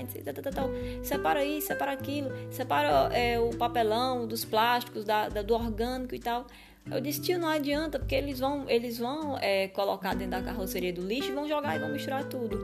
separa 1.02 1.42
isso, 1.42 1.68
separa 1.68 1.92
aquilo, 1.92 2.30
separa 2.50 3.08
é, 3.16 3.40
o 3.40 3.48
papelão 3.56 4.26
dos 4.26 4.44
plásticos, 4.44 5.06
da, 5.06 5.30
da, 5.30 5.40
do 5.40 5.54
orgânico 5.54 6.14
e 6.14 6.18
tal. 6.18 6.46
Eu 6.90 7.00
disse, 7.00 7.22
tio, 7.22 7.38
não 7.38 7.48
adianta, 7.48 7.98
porque 7.98 8.14
eles 8.14 8.38
vão, 8.38 8.68
eles 8.68 8.98
vão 8.98 9.38
é, 9.38 9.68
colocar 9.68 10.14
dentro 10.14 10.32
da 10.32 10.42
carroceria 10.42 10.92
do 10.92 11.00
lixo 11.00 11.30
e 11.30 11.34
vão 11.34 11.48
jogar 11.48 11.76
e 11.76 11.78
vão 11.78 11.90
misturar 11.90 12.24
tudo. 12.24 12.58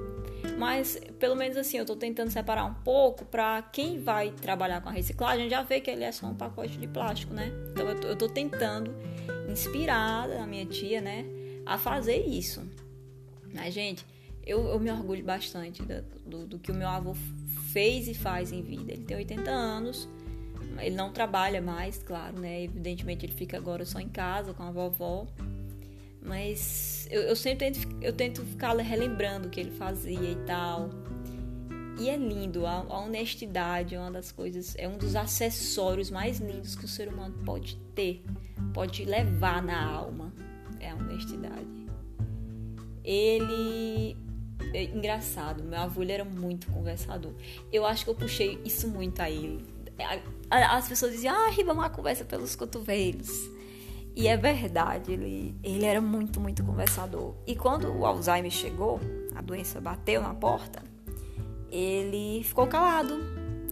Mas, 0.57 1.01
pelo 1.19 1.35
menos 1.35 1.57
assim, 1.57 1.79
eu 1.79 1.85
tô 1.85 1.97
tentando 1.97 2.31
separar 2.31 2.65
um 2.65 2.75
pouco 2.75 3.25
para 3.25 3.61
quem 3.63 4.01
vai 4.01 4.31
trabalhar 4.31 4.81
com 4.81 4.89
a 4.89 4.93
reciclagem 4.93 5.49
já 5.49 5.63
vê 5.63 5.81
que 5.81 5.91
ele 5.91 6.05
é 6.05 6.13
só 6.13 6.27
um 6.27 6.35
pacote 6.35 6.79
de 6.79 6.87
plástico, 6.87 7.35
né? 7.35 7.53
Então, 7.73 7.89
eu 7.89 8.17
tô 8.17 8.29
tentando 8.29 8.95
inspirar 9.51 10.31
a 10.31 10.47
minha 10.47 10.65
tia, 10.65 11.01
né, 11.01 11.25
a 11.67 11.77
fazer 11.77 12.19
isso. 12.19 12.63
Mas, 13.53 13.75
gente, 13.75 14.05
eu, 14.47 14.67
eu 14.67 14.79
me 14.79 14.91
orgulho 14.91 15.25
bastante 15.25 15.83
do, 15.83 16.03
do, 16.27 16.47
do, 16.47 16.59
que 16.59 16.71
o 16.71 16.75
meu 16.75 16.89
avô 16.89 17.15
fez 17.73 18.09
e 18.09 18.15
faz 18.15 18.53
em 18.53 18.63
vida. 18.63 18.93
Ele 18.93 19.05
tem 19.05 19.17
80 19.17 19.51
anos, 19.51 20.09
ele 20.79 20.95
não 20.95 21.13
trabalha 21.13 21.63
mais, 21.63 21.99
claro, 21.99 22.39
né? 22.39 22.63
Evidentemente 22.63 23.25
ele 23.25 23.33
fica 23.33 23.57
agora 23.57 23.85
só 23.85 23.99
em 24.01 24.09
casa 24.09 24.53
com 24.53 24.63
a 24.63 24.71
vovó. 24.71 25.27
Mas 26.25 27.07
eu, 27.11 27.23
eu 27.23 27.37
sempre 27.37 27.71
tento, 27.71 27.97
eu 28.01 28.13
tento 28.13 28.43
ficar 28.45 28.75
relembrando 28.77 29.49
o 29.49 29.51
que 29.51 29.61
ele 29.61 29.71
fazia 29.71 30.31
e 30.31 30.37
tal. 30.47 30.89
E 32.01 32.09
é 32.09 32.17
lindo, 32.17 32.67
a, 32.67 32.85
a 32.89 33.01
honestidade 33.01 33.95
é 33.95 34.01
uma 34.01 34.11
das 34.11 34.33
coisas, 34.33 34.75
é 34.77 34.89
um 34.89 34.99
dos 34.99 35.15
acessórios 35.15 36.11
mais 36.11 36.41
lindos 36.41 36.75
que 36.75 36.85
o 36.85 36.89
ser 36.89 37.09
humano 37.09 37.35
pode 37.45 37.77
ter, 37.95 38.25
pode 38.73 39.05
levar 39.05 39.63
na 39.63 39.85
alma. 39.85 40.33
É 40.81 40.91
a 40.91 40.97
honestidade. 40.97 41.67
Ele 43.05 44.17
é 44.73 44.85
engraçado, 44.85 45.63
meu 45.63 45.79
avô 45.79 46.03
ele 46.03 46.13
era 46.13 46.25
muito 46.25 46.67
conversador. 46.71 47.33
Eu 47.73 47.85
acho 47.85 48.05
que 48.05 48.11
eu 48.11 48.15
puxei 48.15 48.59
isso 48.65 48.89
muito 48.89 49.21
a 49.21 49.31
ele. 49.31 49.65
As 50.51 50.89
pessoas 50.89 51.13
diziam, 51.13 51.35
ah, 51.35 51.51
Ribamar 51.51 51.91
conversa 51.91 52.25
pelos 52.25 52.57
cotovelos. 52.57 53.31
E 54.17 54.29
é 54.29 54.37
verdade, 54.37 55.13
ele, 55.13 55.57
ele 55.63 55.85
era 55.85 56.01
muito, 56.01 56.41
muito 56.41 56.63
conversador. 56.63 57.35
E 57.47 57.57
quando 57.57 57.93
o 57.93 58.07
Alzheimer 58.07 58.51
chegou, 58.51 59.01
a 59.35 59.41
doença 59.41 59.81
bateu 59.81 60.23
na 60.23 60.33
porta, 60.33 60.83
ele 61.71 62.45
ficou 62.45 62.67
calado. 62.69 63.19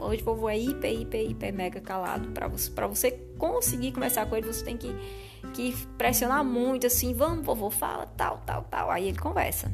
Hoje 0.00 0.20
o 0.20 0.24
povo 0.24 0.48
é 0.48 0.58
hiper, 0.58 0.92
hiper, 0.92 1.30
hiper 1.30 1.54
mega 1.54 1.80
calado. 1.80 2.30
Para 2.30 2.48
você, 2.48 2.70
pra 2.72 2.88
você 2.88 3.12
conseguir 3.38 3.92
conversar 3.92 4.26
com 4.26 4.34
ele, 4.34 4.46
você 4.46 4.64
tem 4.64 4.76
que, 4.76 4.92
que 5.54 5.76
pressionar 5.96 6.44
muito, 6.44 6.88
assim, 6.88 7.14
vamos, 7.14 7.46
vovô, 7.46 7.70
fala, 7.70 8.06
tal, 8.06 8.42
tal, 8.44 8.66
tal. 8.68 8.90
Aí 8.90 9.08
ele 9.08 9.18
conversa. 9.18 9.70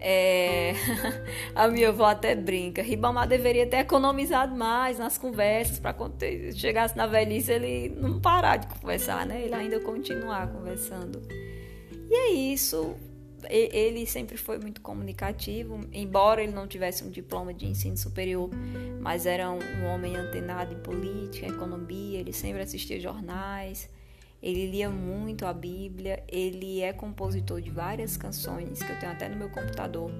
É... 0.00 0.74
a 1.54 1.68
minha 1.68 1.88
avó 1.88 2.06
até 2.06 2.34
brinca. 2.34 2.82
Ribamar 2.82 3.26
deveria 3.26 3.66
ter 3.66 3.78
economizado 3.78 4.54
mais 4.54 4.98
nas 4.98 5.18
conversas 5.18 5.78
para 5.78 5.92
quando 5.92 6.14
chegasse 6.54 6.96
na 6.96 7.06
velhice 7.06 7.52
ele 7.52 7.88
não 7.90 8.20
parar 8.20 8.56
de 8.58 8.66
conversar, 8.68 9.26
né? 9.26 9.42
Ele 9.42 9.54
ainda 9.54 9.80
continuar 9.80 10.52
conversando. 10.52 11.20
E 12.10 12.14
é 12.14 12.30
isso. 12.32 12.96
Ele 13.48 14.04
sempre 14.04 14.36
foi 14.36 14.58
muito 14.58 14.80
comunicativo, 14.80 15.80
embora 15.92 16.42
ele 16.42 16.52
não 16.52 16.66
tivesse 16.66 17.04
um 17.04 17.10
diploma 17.10 17.54
de 17.54 17.66
ensino 17.66 17.96
superior, 17.96 18.50
mas 19.00 19.26
era 19.26 19.48
um 19.48 19.86
homem 19.86 20.16
antenado 20.16 20.74
em 20.74 20.78
política, 20.78 21.46
economia. 21.46 22.18
Ele 22.18 22.32
sempre 22.32 22.62
assistia 22.62 23.00
jornais. 23.00 23.88
Ele 24.42 24.70
lia 24.70 24.88
muito 24.88 25.44
a 25.46 25.52
Bíblia, 25.52 26.22
ele 26.28 26.80
é 26.80 26.92
compositor 26.92 27.60
de 27.60 27.70
várias 27.70 28.16
canções 28.16 28.82
que 28.82 28.90
eu 28.90 28.98
tenho 28.98 29.12
até 29.12 29.28
no 29.28 29.36
meu 29.36 29.50
computador, 29.50 30.12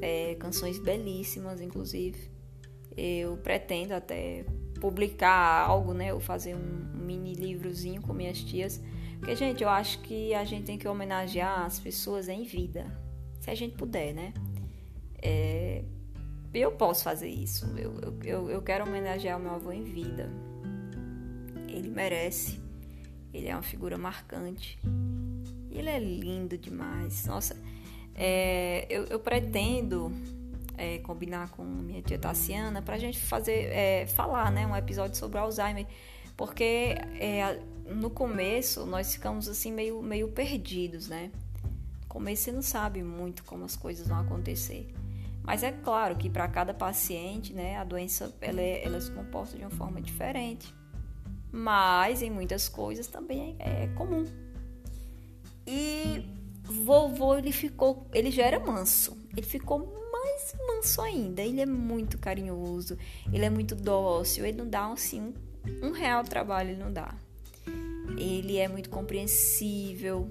é, 0.00 0.34
canções 0.36 0.78
belíssimas, 0.78 1.60
inclusive. 1.60 2.30
Eu 2.96 3.36
pretendo 3.36 3.92
até 3.92 4.44
publicar 4.80 5.66
algo, 5.66 5.92
né? 5.92 6.12
Ou 6.12 6.20
fazer 6.20 6.56
um 6.56 6.90
mini 6.94 7.34
livrozinho 7.34 8.00
com 8.00 8.12
minhas 8.12 8.42
tias. 8.42 8.80
Porque, 9.18 9.36
gente, 9.36 9.62
eu 9.62 9.68
acho 9.68 10.00
que 10.00 10.34
a 10.34 10.44
gente 10.44 10.64
tem 10.64 10.78
que 10.78 10.88
homenagear 10.88 11.66
as 11.66 11.78
pessoas 11.78 12.28
em 12.28 12.42
vida. 12.42 12.86
Se 13.38 13.50
a 13.50 13.54
gente 13.54 13.76
puder, 13.76 14.14
né? 14.14 14.32
É, 15.22 15.84
eu 16.54 16.72
posso 16.72 17.04
fazer 17.04 17.28
isso. 17.28 17.66
Eu, 17.76 18.18
eu, 18.24 18.50
eu 18.50 18.62
quero 18.62 18.86
homenagear 18.86 19.38
o 19.38 19.42
meu 19.42 19.52
avô 19.52 19.70
em 19.72 19.84
vida. 19.84 20.30
Ele 21.68 21.90
merece. 21.90 22.59
Ele 23.32 23.48
é 23.48 23.54
uma 23.54 23.62
figura 23.62 23.96
marcante. 23.96 24.78
Ele 25.70 25.88
é 25.88 25.98
lindo 25.98 26.58
demais. 26.58 27.26
Nossa, 27.26 27.56
é, 28.14 28.86
eu, 28.90 29.04
eu, 29.04 29.20
pretendo 29.20 30.12
é, 30.76 30.98
combinar 30.98 31.50
com 31.50 31.64
minha 31.64 32.02
tia 32.02 32.18
Tassiana 32.18 32.82
para 32.82 32.96
a 32.96 32.98
gente 32.98 33.18
fazer, 33.18 33.72
é, 33.72 34.06
falar, 34.06 34.50
né, 34.50 34.66
um 34.66 34.74
episódio 34.74 35.16
sobre 35.16 35.38
Alzheimer, 35.38 35.86
porque 36.36 36.96
é, 37.18 37.60
no 37.86 38.10
começo 38.10 38.84
nós 38.84 39.14
ficamos 39.14 39.48
assim 39.48 39.72
meio, 39.72 40.02
meio 40.02 40.28
perdidos, 40.28 41.08
né? 41.08 41.30
No 42.02 42.08
começo 42.08 42.44
você 42.44 42.52
não 42.52 42.62
sabe 42.62 43.02
muito 43.02 43.44
como 43.44 43.64
as 43.64 43.76
coisas 43.76 44.08
vão 44.08 44.18
acontecer. 44.18 44.92
Mas 45.42 45.62
é 45.62 45.72
claro 45.72 46.16
que 46.16 46.28
para 46.28 46.46
cada 46.48 46.74
paciente, 46.74 47.52
né, 47.52 47.76
a 47.76 47.84
doença 47.84 48.34
ela, 48.40 48.60
é, 48.60 48.84
ela 48.84 49.00
se 49.00 49.10
comporta 49.12 49.56
de 49.56 49.62
uma 49.62 49.70
forma 49.70 50.00
diferente 50.00 50.74
mas 51.52 52.22
em 52.22 52.30
muitas 52.30 52.68
coisas 52.68 53.06
também 53.06 53.56
é, 53.58 53.84
é 53.84 53.86
comum. 53.88 54.24
E 55.66 56.24
vovô 56.64 57.36
ele 57.36 57.52
ficou, 57.52 58.06
ele 58.12 58.30
já 58.30 58.44
era 58.44 58.58
manso, 58.58 59.16
ele 59.36 59.46
ficou 59.46 60.00
mais 60.12 60.54
manso 60.66 61.00
ainda. 61.00 61.42
Ele 61.42 61.60
é 61.60 61.66
muito 61.66 62.18
carinhoso, 62.18 62.96
ele 63.32 63.44
é 63.44 63.50
muito 63.50 63.74
dócil, 63.74 64.44
ele 64.44 64.58
não 64.58 64.68
dá 64.68 64.92
assim 64.92 65.34
um, 65.82 65.88
um 65.88 65.92
real 65.92 66.24
trabalho, 66.24 66.70
ele 66.70 66.82
não 66.82 66.92
dá. 66.92 67.14
Ele 68.16 68.58
é 68.58 68.68
muito 68.68 68.90
compreensível. 68.90 70.28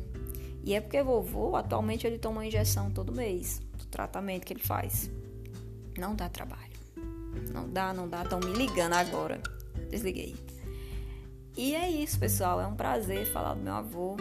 E 0.63 0.73
é 0.73 0.81
porque 0.81 1.01
vovô, 1.01 1.55
atualmente, 1.55 2.05
ele 2.05 2.19
toma 2.19 2.37
uma 2.37 2.45
injeção 2.45 2.91
todo 2.91 3.11
mês 3.11 3.61
do 3.77 3.85
tratamento 3.85 4.45
que 4.45 4.53
ele 4.53 4.61
faz. 4.61 5.09
Não 5.97 6.15
dá 6.15 6.29
trabalho. 6.29 6.69
Não 7.51 7.69
dá, 7.69 7.93
não 7.93 8.07
dá. 8.07 8.23
Estão 8.23 8.39
me 8.39 8.53
ligando 8.53 8.93
agora. 8.93 9.41
Desliguei. 9.89 10.35
E 11.59 11.75
é 11.75 11.91
isso, 11.91 12.17
pessoal. 12.17 12.61
É 12.61 12.65
um 12.65 12.73
prazer 12.73 13.25
falar 13.25 13.53
do 13.53 13.59
meu 13.59 13.73
avô. 13.73 14.15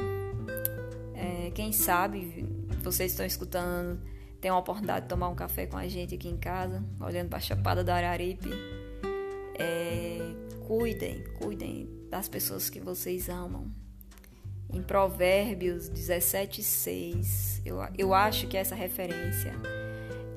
É, 1.14 1.53
quem 1.53 1.70
sabe 1.70 2.44
vocês 2.83 3.12
estão 3.12 3.24
escutando, 3.24 4.03
tem 4.40 4.51
uma 4.51 4.59
oportunidade 4.59 5.03
de 5.03 5.09
tomar 5.09 5.29
um 5.29 5.37
café 5.37 5.64
com 5.64 5.77
a 5.77 5.87
gente 5.87 6.16
aqui 6.16 6.27
em 6.27 6.37
casa, 6.37 6.83
olhando 7.01 7.29
para 7.29 7.38
a 7.38 7.40
Chapada 7.40 7.85
do 7.85 7.90
Araripe. 7.90 8.51
É, 9.57 10.18
cuidem, 10.66 11.22
cuidem 11.40 11.88
das 12.11 12.29
pessoas 12.29 12.68
que 12.68 12.81
vocês 12.81 13.29
amam. 13.29 13.70
Em 14.68 14.83
Provérbios 14.83 15.88
17,6, 15.88 17.62
eu, 17.64 17.79
eu 17.96 18.14
acho 18.14 18.48
que 18.48 18.57
essa 18.57 18.74
referência. 18.74 19.55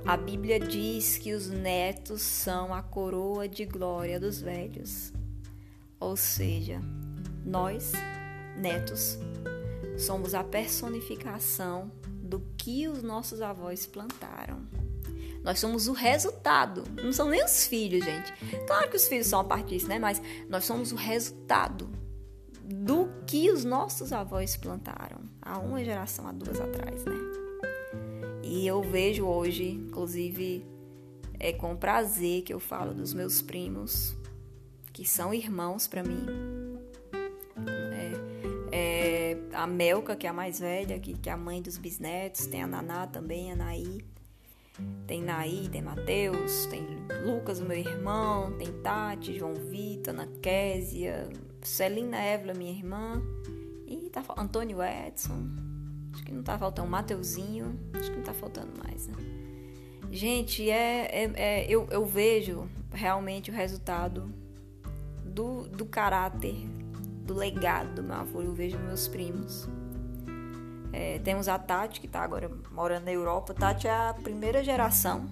A 0.05 0.15
Bíblia 0.15 0.59
diz 0.59 1.17
que 1.17 1.33
os 1.33 1.49
netos 1.49 2.21
são 2.21 2.71
a 2.71 2.83
coroa 2.83 3.49
de 3.49 3.65
glória 3.65 4.19
dos 4.19 4.39
velhos. 4.39 5.11
Ou 6.01 6.17
seja, 6.17 6.81
nós, 7.45 7.93
netos, 8.57 9.19
somos 9.97 10.33
a 10.33 10.43
personificação 10.43 11.91
do 12.23 12.41
que 12.57 12.87
os 12.87 13.03
nossos 13.03 13.39
avós 13.39 13.85
plantaram. 13.85 14.59
Nós 15.43 15.59
somos 15.59 15.87
o 15.87 15.93
resultado, 15.93 16.83
não 17.03 17.13
são 17.13 17.29
nem 17.29 17.43
os 17.43 17.67
filhos, 17.67 18.03
gente. 18.03 18.33
Claro 18.65 18.89
que 18.89 18.97
os 18.97 19.07
filhos 19.07 19.27
são 19.27 19.39
a 19.39 19.43
parte 19.43 19.69
disso, 19.69 19.87
né? 19.87 19.99
Mas 19.99 20.21
nós 20.49 20.65
somos 20.65 20.91
o 20.91 20.95
resultado 20.95 21.89
do 22.63 23.07
que 23.27 23.51
os 23.51 23.63
nossos 23.63 24.11
avós 24.11 24.57
plantaram 24.57 25.19
há 25.41 25.59
uma 25.59 25.83
geração, 25.83 26.27
há 26.27 26.31
duas 26.31 26.59
atrás, 26.59 27.03
né? 27.05 27.13
E 28.43 28.65
eu 28.65 28.81
vejo 28.81 29.25
hoje, 29.25 29.69
inclusive, 29.69 30.65
é 31.39 31.51
com 31.53 31.75
prazer 31.75 32.41
que 32.43 32.53
eu 32.53 32.59
falo 32.59 32.93
dos 32.93 33.13
meus 33.13 33.41
primos, 33.41 34.15
que 35.01 35.09
são 35.09 35.33
irmãos 35.33 35.87
para 35.87 36.03
mim. 36.03 36.27
É, 37.91 38.11
é, 38.71 39.37
a 39.51 39.65
Melka, 39.65 40.15
que 40.15 40.27
é 40.27 40.29
a 40.29 40.33
mais 40.33 40.59
velha, 40.59 40.99
que, 40.99 41.15
que 41.15 41.27
é 41.27 41.33
a 41.33 41.37
mãe 41.37 41.59
dos 41.59 41.75
bisnetos, 41.75 42.45
tem 42.45 42.61
a 42.61 42.67
Naná 42.67 43.07
também, 43.07 43.51
a 43.51 43.55
Naí. 43.55 44.05
Tem 45.07 45.23
Naí, 45.23 45.67
tem 45.69 45.81
Matheus, 45.81 46.67
tem 46.67 46.85
Lucas, 47.25 47.59
meu 47.59 47.75
irmão, 47.75 48.55
tem 48.59 48.71
Tati, 48.83 49.39
João 49.39 49.55
Vitor, 49.55 50.13
Ana 50.13 50.27
Késia, 50.39 51.27
Celina 51.63 52.17
Évila, 52.17 52.53
minha 52.53 52.71
irmã, 52.71 53.23
e 53.87 54.07
tá 54.11 54.23
Antônio 54.37 54.83
Edson. 54.83 55.49
Acho 56.13 56.23
que 56.23 56.31
não 56.31 56.43
tá 56.43 56.59
faltando 56.59 56.87
Mateuzinho, 56.87 57.75
acho 57.95 58.11
que 58.11 58.17
não 58.17 58.23
tá 58.23 58.33
faltando 58.35 58.71
mais, 58.77 59.07
né? 59.07 59.15
Gente, 60.11 60.69
é, 60.69 61.23
é, 61.23 61.31
é 61.35 61.65
eu, 61.67 61.87
eu 61.89 62.05
vejo 62.05 62.69
realmente 62.93 63.49
o 63.49 63.53
resultado 63.53 64.31
do, 65.33 65.67
do 65.67 65.85
caráter, 65.85 66.55
do 67.25 67.33
legado 67.33 67.95
do 67.95 68.03
meu 68.03 68.15
avô. 68.15 68.41
Eu 68.41 68.53
vejo 68.53 68.77
meus 68.77 69.07
primos. 69.07 69.67
É, 70.93 71.19
temos 71.19 71.47
a 71.47 71.57
Tati, 71.57 71.99
que 71.99 72.05
está 72.05 72.21
agora 72.21 72.51
morando 72.71 73.05
na 73.05 73.11
Europa. 73.11 73.53
Tati 73.53 73.87
é 73.87 73.91
a 73.91 74.13
primeira 74.13 74.63
geração 74.63 75.29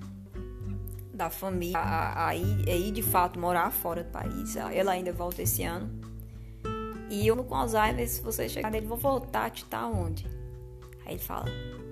da 1.14 1.30
família 1.30 1.78
a, 1.78 2.28
a, 2.28 2.36
ir, 2.36 2.70
a 2.70 2.76
ir 2.76 2.92
de 2.92 3.04
fato 3.04 3.38
morar 3.38 3.72
fora 3.72 4.04
do 4.04 4.10
país. 4.10 4.56
Ela 4.56 4.94
ainda 4.94 5.12
volta 5.12 5.42
esse 5.42 5.64
ano. 5.64 6.00
E 7.10 7.28
eu 7.28 7.44
com 7.44 7.56
Alzheimer, 7.56 8.08
se 8.08 8.22
você 8.22 8.48
chegar 8.48 8.72
nele, 8.72 8.86
vou 8.86 8.98
voltar, 8.98 9.50
te 9.50 9.66
tá 9.66 9.88
onde? 9.88 10.26
Aí 11.06 11.14
ele 11.14 11.20
fala, 11.20 11.48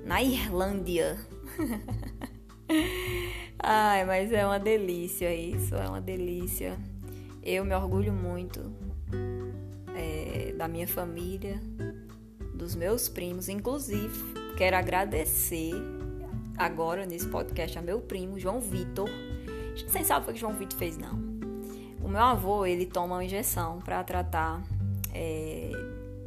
na 0.06 0.22
Irlândia. 0.22 1.18
Ai, 3.60 4.06
mas 4.06 4.32
é 4.32 4.46
uma 4.46 4.60
delícia 4.60 5.34
isso, 5.34 5.76
é 5.76 5.90
uma 5.90 6.00
delícia. 6.00 6.78
Eu 7.50 7.64
me 7.64 7.74
orgulho 7.74 8.12
muito 8.12 8.60
é, 9.96 10.52
da 10.52 10.68
minha 10.68 10.86
família, 10.86 11.62
dos 12.54 12.76
meus 12.76 13.08
primos, 13.08 13.48
inclusive 13.48 14.34
quero 14.58 14.76
agradecer 14.76 15.72
agora 16.58 17.06
nesse 17.06 17.26
podcast 17.30 17.80
a 17.80 17.82
meu 17.82 18.02
primo 18.02 18.38
João 18.38 18.60
Vitor. 18.60 19.10
Sem 19.88 20.04
sabe 20.04 20.30
o 20.30 20.34
que 20.34 20.38
João 20.38 20.56
Vitor 20.56 20.78
fez 20.78 20.98
não. 20.98 21.18
O 22.04 22.10
meu 22.10 22.20
avô 22.20 22.66
ele 22.66 22.86
toma 22.86 23.16
uma 23.16 23.24
injeção 23.24 23.80
para 23.80 24.04
tratar 24.04 24.62
é, 25.14 25.72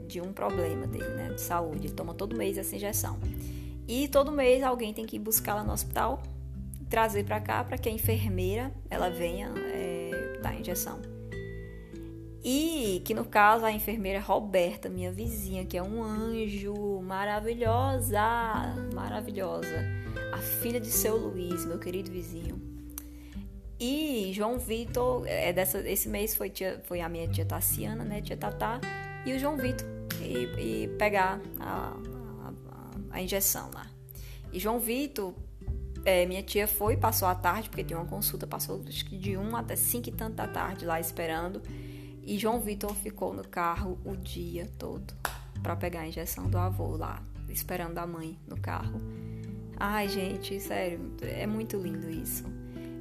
de 0.09 0.23
um 0.23 0.33
problema 0.33 0.87
dele, 0.87 1.05
né, 1.17 1.35
de 1.35 1.41
saúde. 1.43 1.89
Ele 1.89 1.95
toma 1.95 2.15
todo 2.15 2.35
mês 2.35 2.57
essa 2.57 2.75
injeção. 2.75 3.19
E 3.87 4.09
todo 4.09 4.33
mês 4.33 4.63
alguém 4.63 4.95
tem 4.95 5.05
que 5.05 5.17
ir 5.17 5.19
buscá-la 5.19 5.65
no 5.65 5.73
hospital, 5.75 6.23
trazer 6.89 7.25
para 7.25 7.43
cá 7.43 7.63
para 7.63 7.77
que 7.77 7.91
a 7.91 7.93
enfermeira 7.93 8.73
ela 8.89 9.11
venha 9.11 9.53
é, 9.75 10.39
dar 10.43 10.53
a 10.53 10.55
injeção. 10.55 11.10
E 12.43 13.03
que 13.05 13.13
no 13.13 13.25
caso 13.25 13.67
a 13.67 13.73
enfermeira 13.73 14.19
Roberta, 14.19 14.89
minha 14.89 15.13
vizinha, 15.13 15.67
que 15.67 15.77
é 15.77 15.83
um 15.83 16.03
anjo 16.03 17.01
maravilhosa, 17.03 18.21
maravilhosa, 18.95 19.85
a 20.33 20.39
filha 20.39 20.81
de 20.81 20.89
seu 20.89 21.17
Luiz, 21.17 21.67
meu 21.67 21.79
querido 21.79 22.11
vizinho. 22.11 22.59
E 23.79 24.31
João 24.35 24.59
Vitor, 24.59 25.27
é 25.27 25.53
dessa, 25.53 25.87
esse 25.89 26.09
mês 26.09 26.35
foi, 26.35 26.51
tia, 26.51 26.81
foi 26.85 27.01
a 27.01 27.09
minha 27.09 27.27
tia 27.29 27.45
Tassiana, 27.45 28.05
né, 28.05 28.21
tia 28.21 28.37
Tatá, 28.37 28.81
e 29.25 29.33
o 29.33 29.39
João 29.39 29.57
Vitor, 29.57 29.87
e, 30.21 30.85
e 30.85 30.89
pegar 30.99 31.41
a, 31.59 31.95
a, 32.45 32.53
a, 33.11 33.23
injeção 33.23 33.71
lá. 33.75 33.87
E 34.53 34.59
João 34.59 34.79
Vitor, 34.79 35.35
é, 36.05 36.27
minha 36.27 36.43
tia 36.43 36.69
foi, 36.69 36.97
passou 36.97 37.29
a 37.29 37.35
tarde, 37.35 37.71
porque 37.71 37.85
tinha 37.85 37.99
uma 37.99 38.07
consulta, 38.07 38.47
passou 38.47 38.83
acho 38.87 39.05
que 39.07 39.17
de 39.17 39.37
1 39.37 39.57
até 39.57 39.77
5 39.77 40.09
e 40.09 40.13
tanto 40.13 40.35
da 40.37 40.47
tarde 40.47 40.85
lá 40.85 41.01
esperando. 41.01 41.63
E 42.31 42.39
João 42.39 42.61
Vitor 42.61 42.95
ficou 42.95 43.35
no 43.35 43.43
carro 43.43 43.99
o 44.05 44.15
dia 44.15 44.71
todo 44.79 45.13
para 45.65 45.75
pegar 45.75 46.03
a 46.03 46.07
injeção 46.07 46.49
do 46.49 46.57
avô 46.59 46.97
lá, 46.97 47.21
esperando 47.49 47.99
a 47.99 48.07
mãe 48.07 48.39
no 48.47 48.57
carro. 48.57 49.01
Ai, 49.77 50.09
gente, 50.09 50.61
sério, 50.61 51.01
é 51.23 51.45
muito 51.45 51.77
lindo 51.77 52.09
isso. 52.09 52.45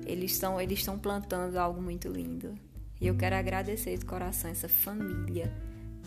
Eles 0.03 0.31
estão 0.31 0.59
eles 0.59 0.79
estão 0.79 0.97
plantando 0.97 1.57
algo 1.57 1.79
muito 1.79 2.07
lindo. 2.07 2.55
E 2.99 3.05
eu 3.05 3.15
quero 3.15 3.35
agradecer 3.35 3.95
de 3.99 4.03
coração 4.03 4.49
essa 4.49 4.67
família 4.67 5.53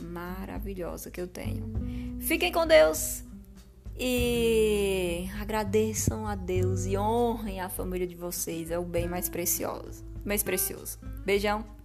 maravilhosa 0.01 1.09
que 1.09 1.21
eu 1.21 1.29
tenho. 1.29 1.73
Fiquem 2.19 2.51
com 2.51 2.67
Deus 2.67 3.23
e 3.97 5.29
agradeçam 5.41 6.27
a 6.27 6.35
Deus 6.35 6.87
e 6.87 6.99
honrem 6.99 7.61
a 7.61 7.69
família 7.69 8.07
de 8.09 8.17
vocês, 8.17 8.73
é 8.73 8.79
o 8.81 8.85
bem 8.85 9.07
mais 9.07 9.29
precioso, 9.29 10.05
mais 10.25 10.43
precioso. 10.43 10.99
Beijão. 11.25 11.82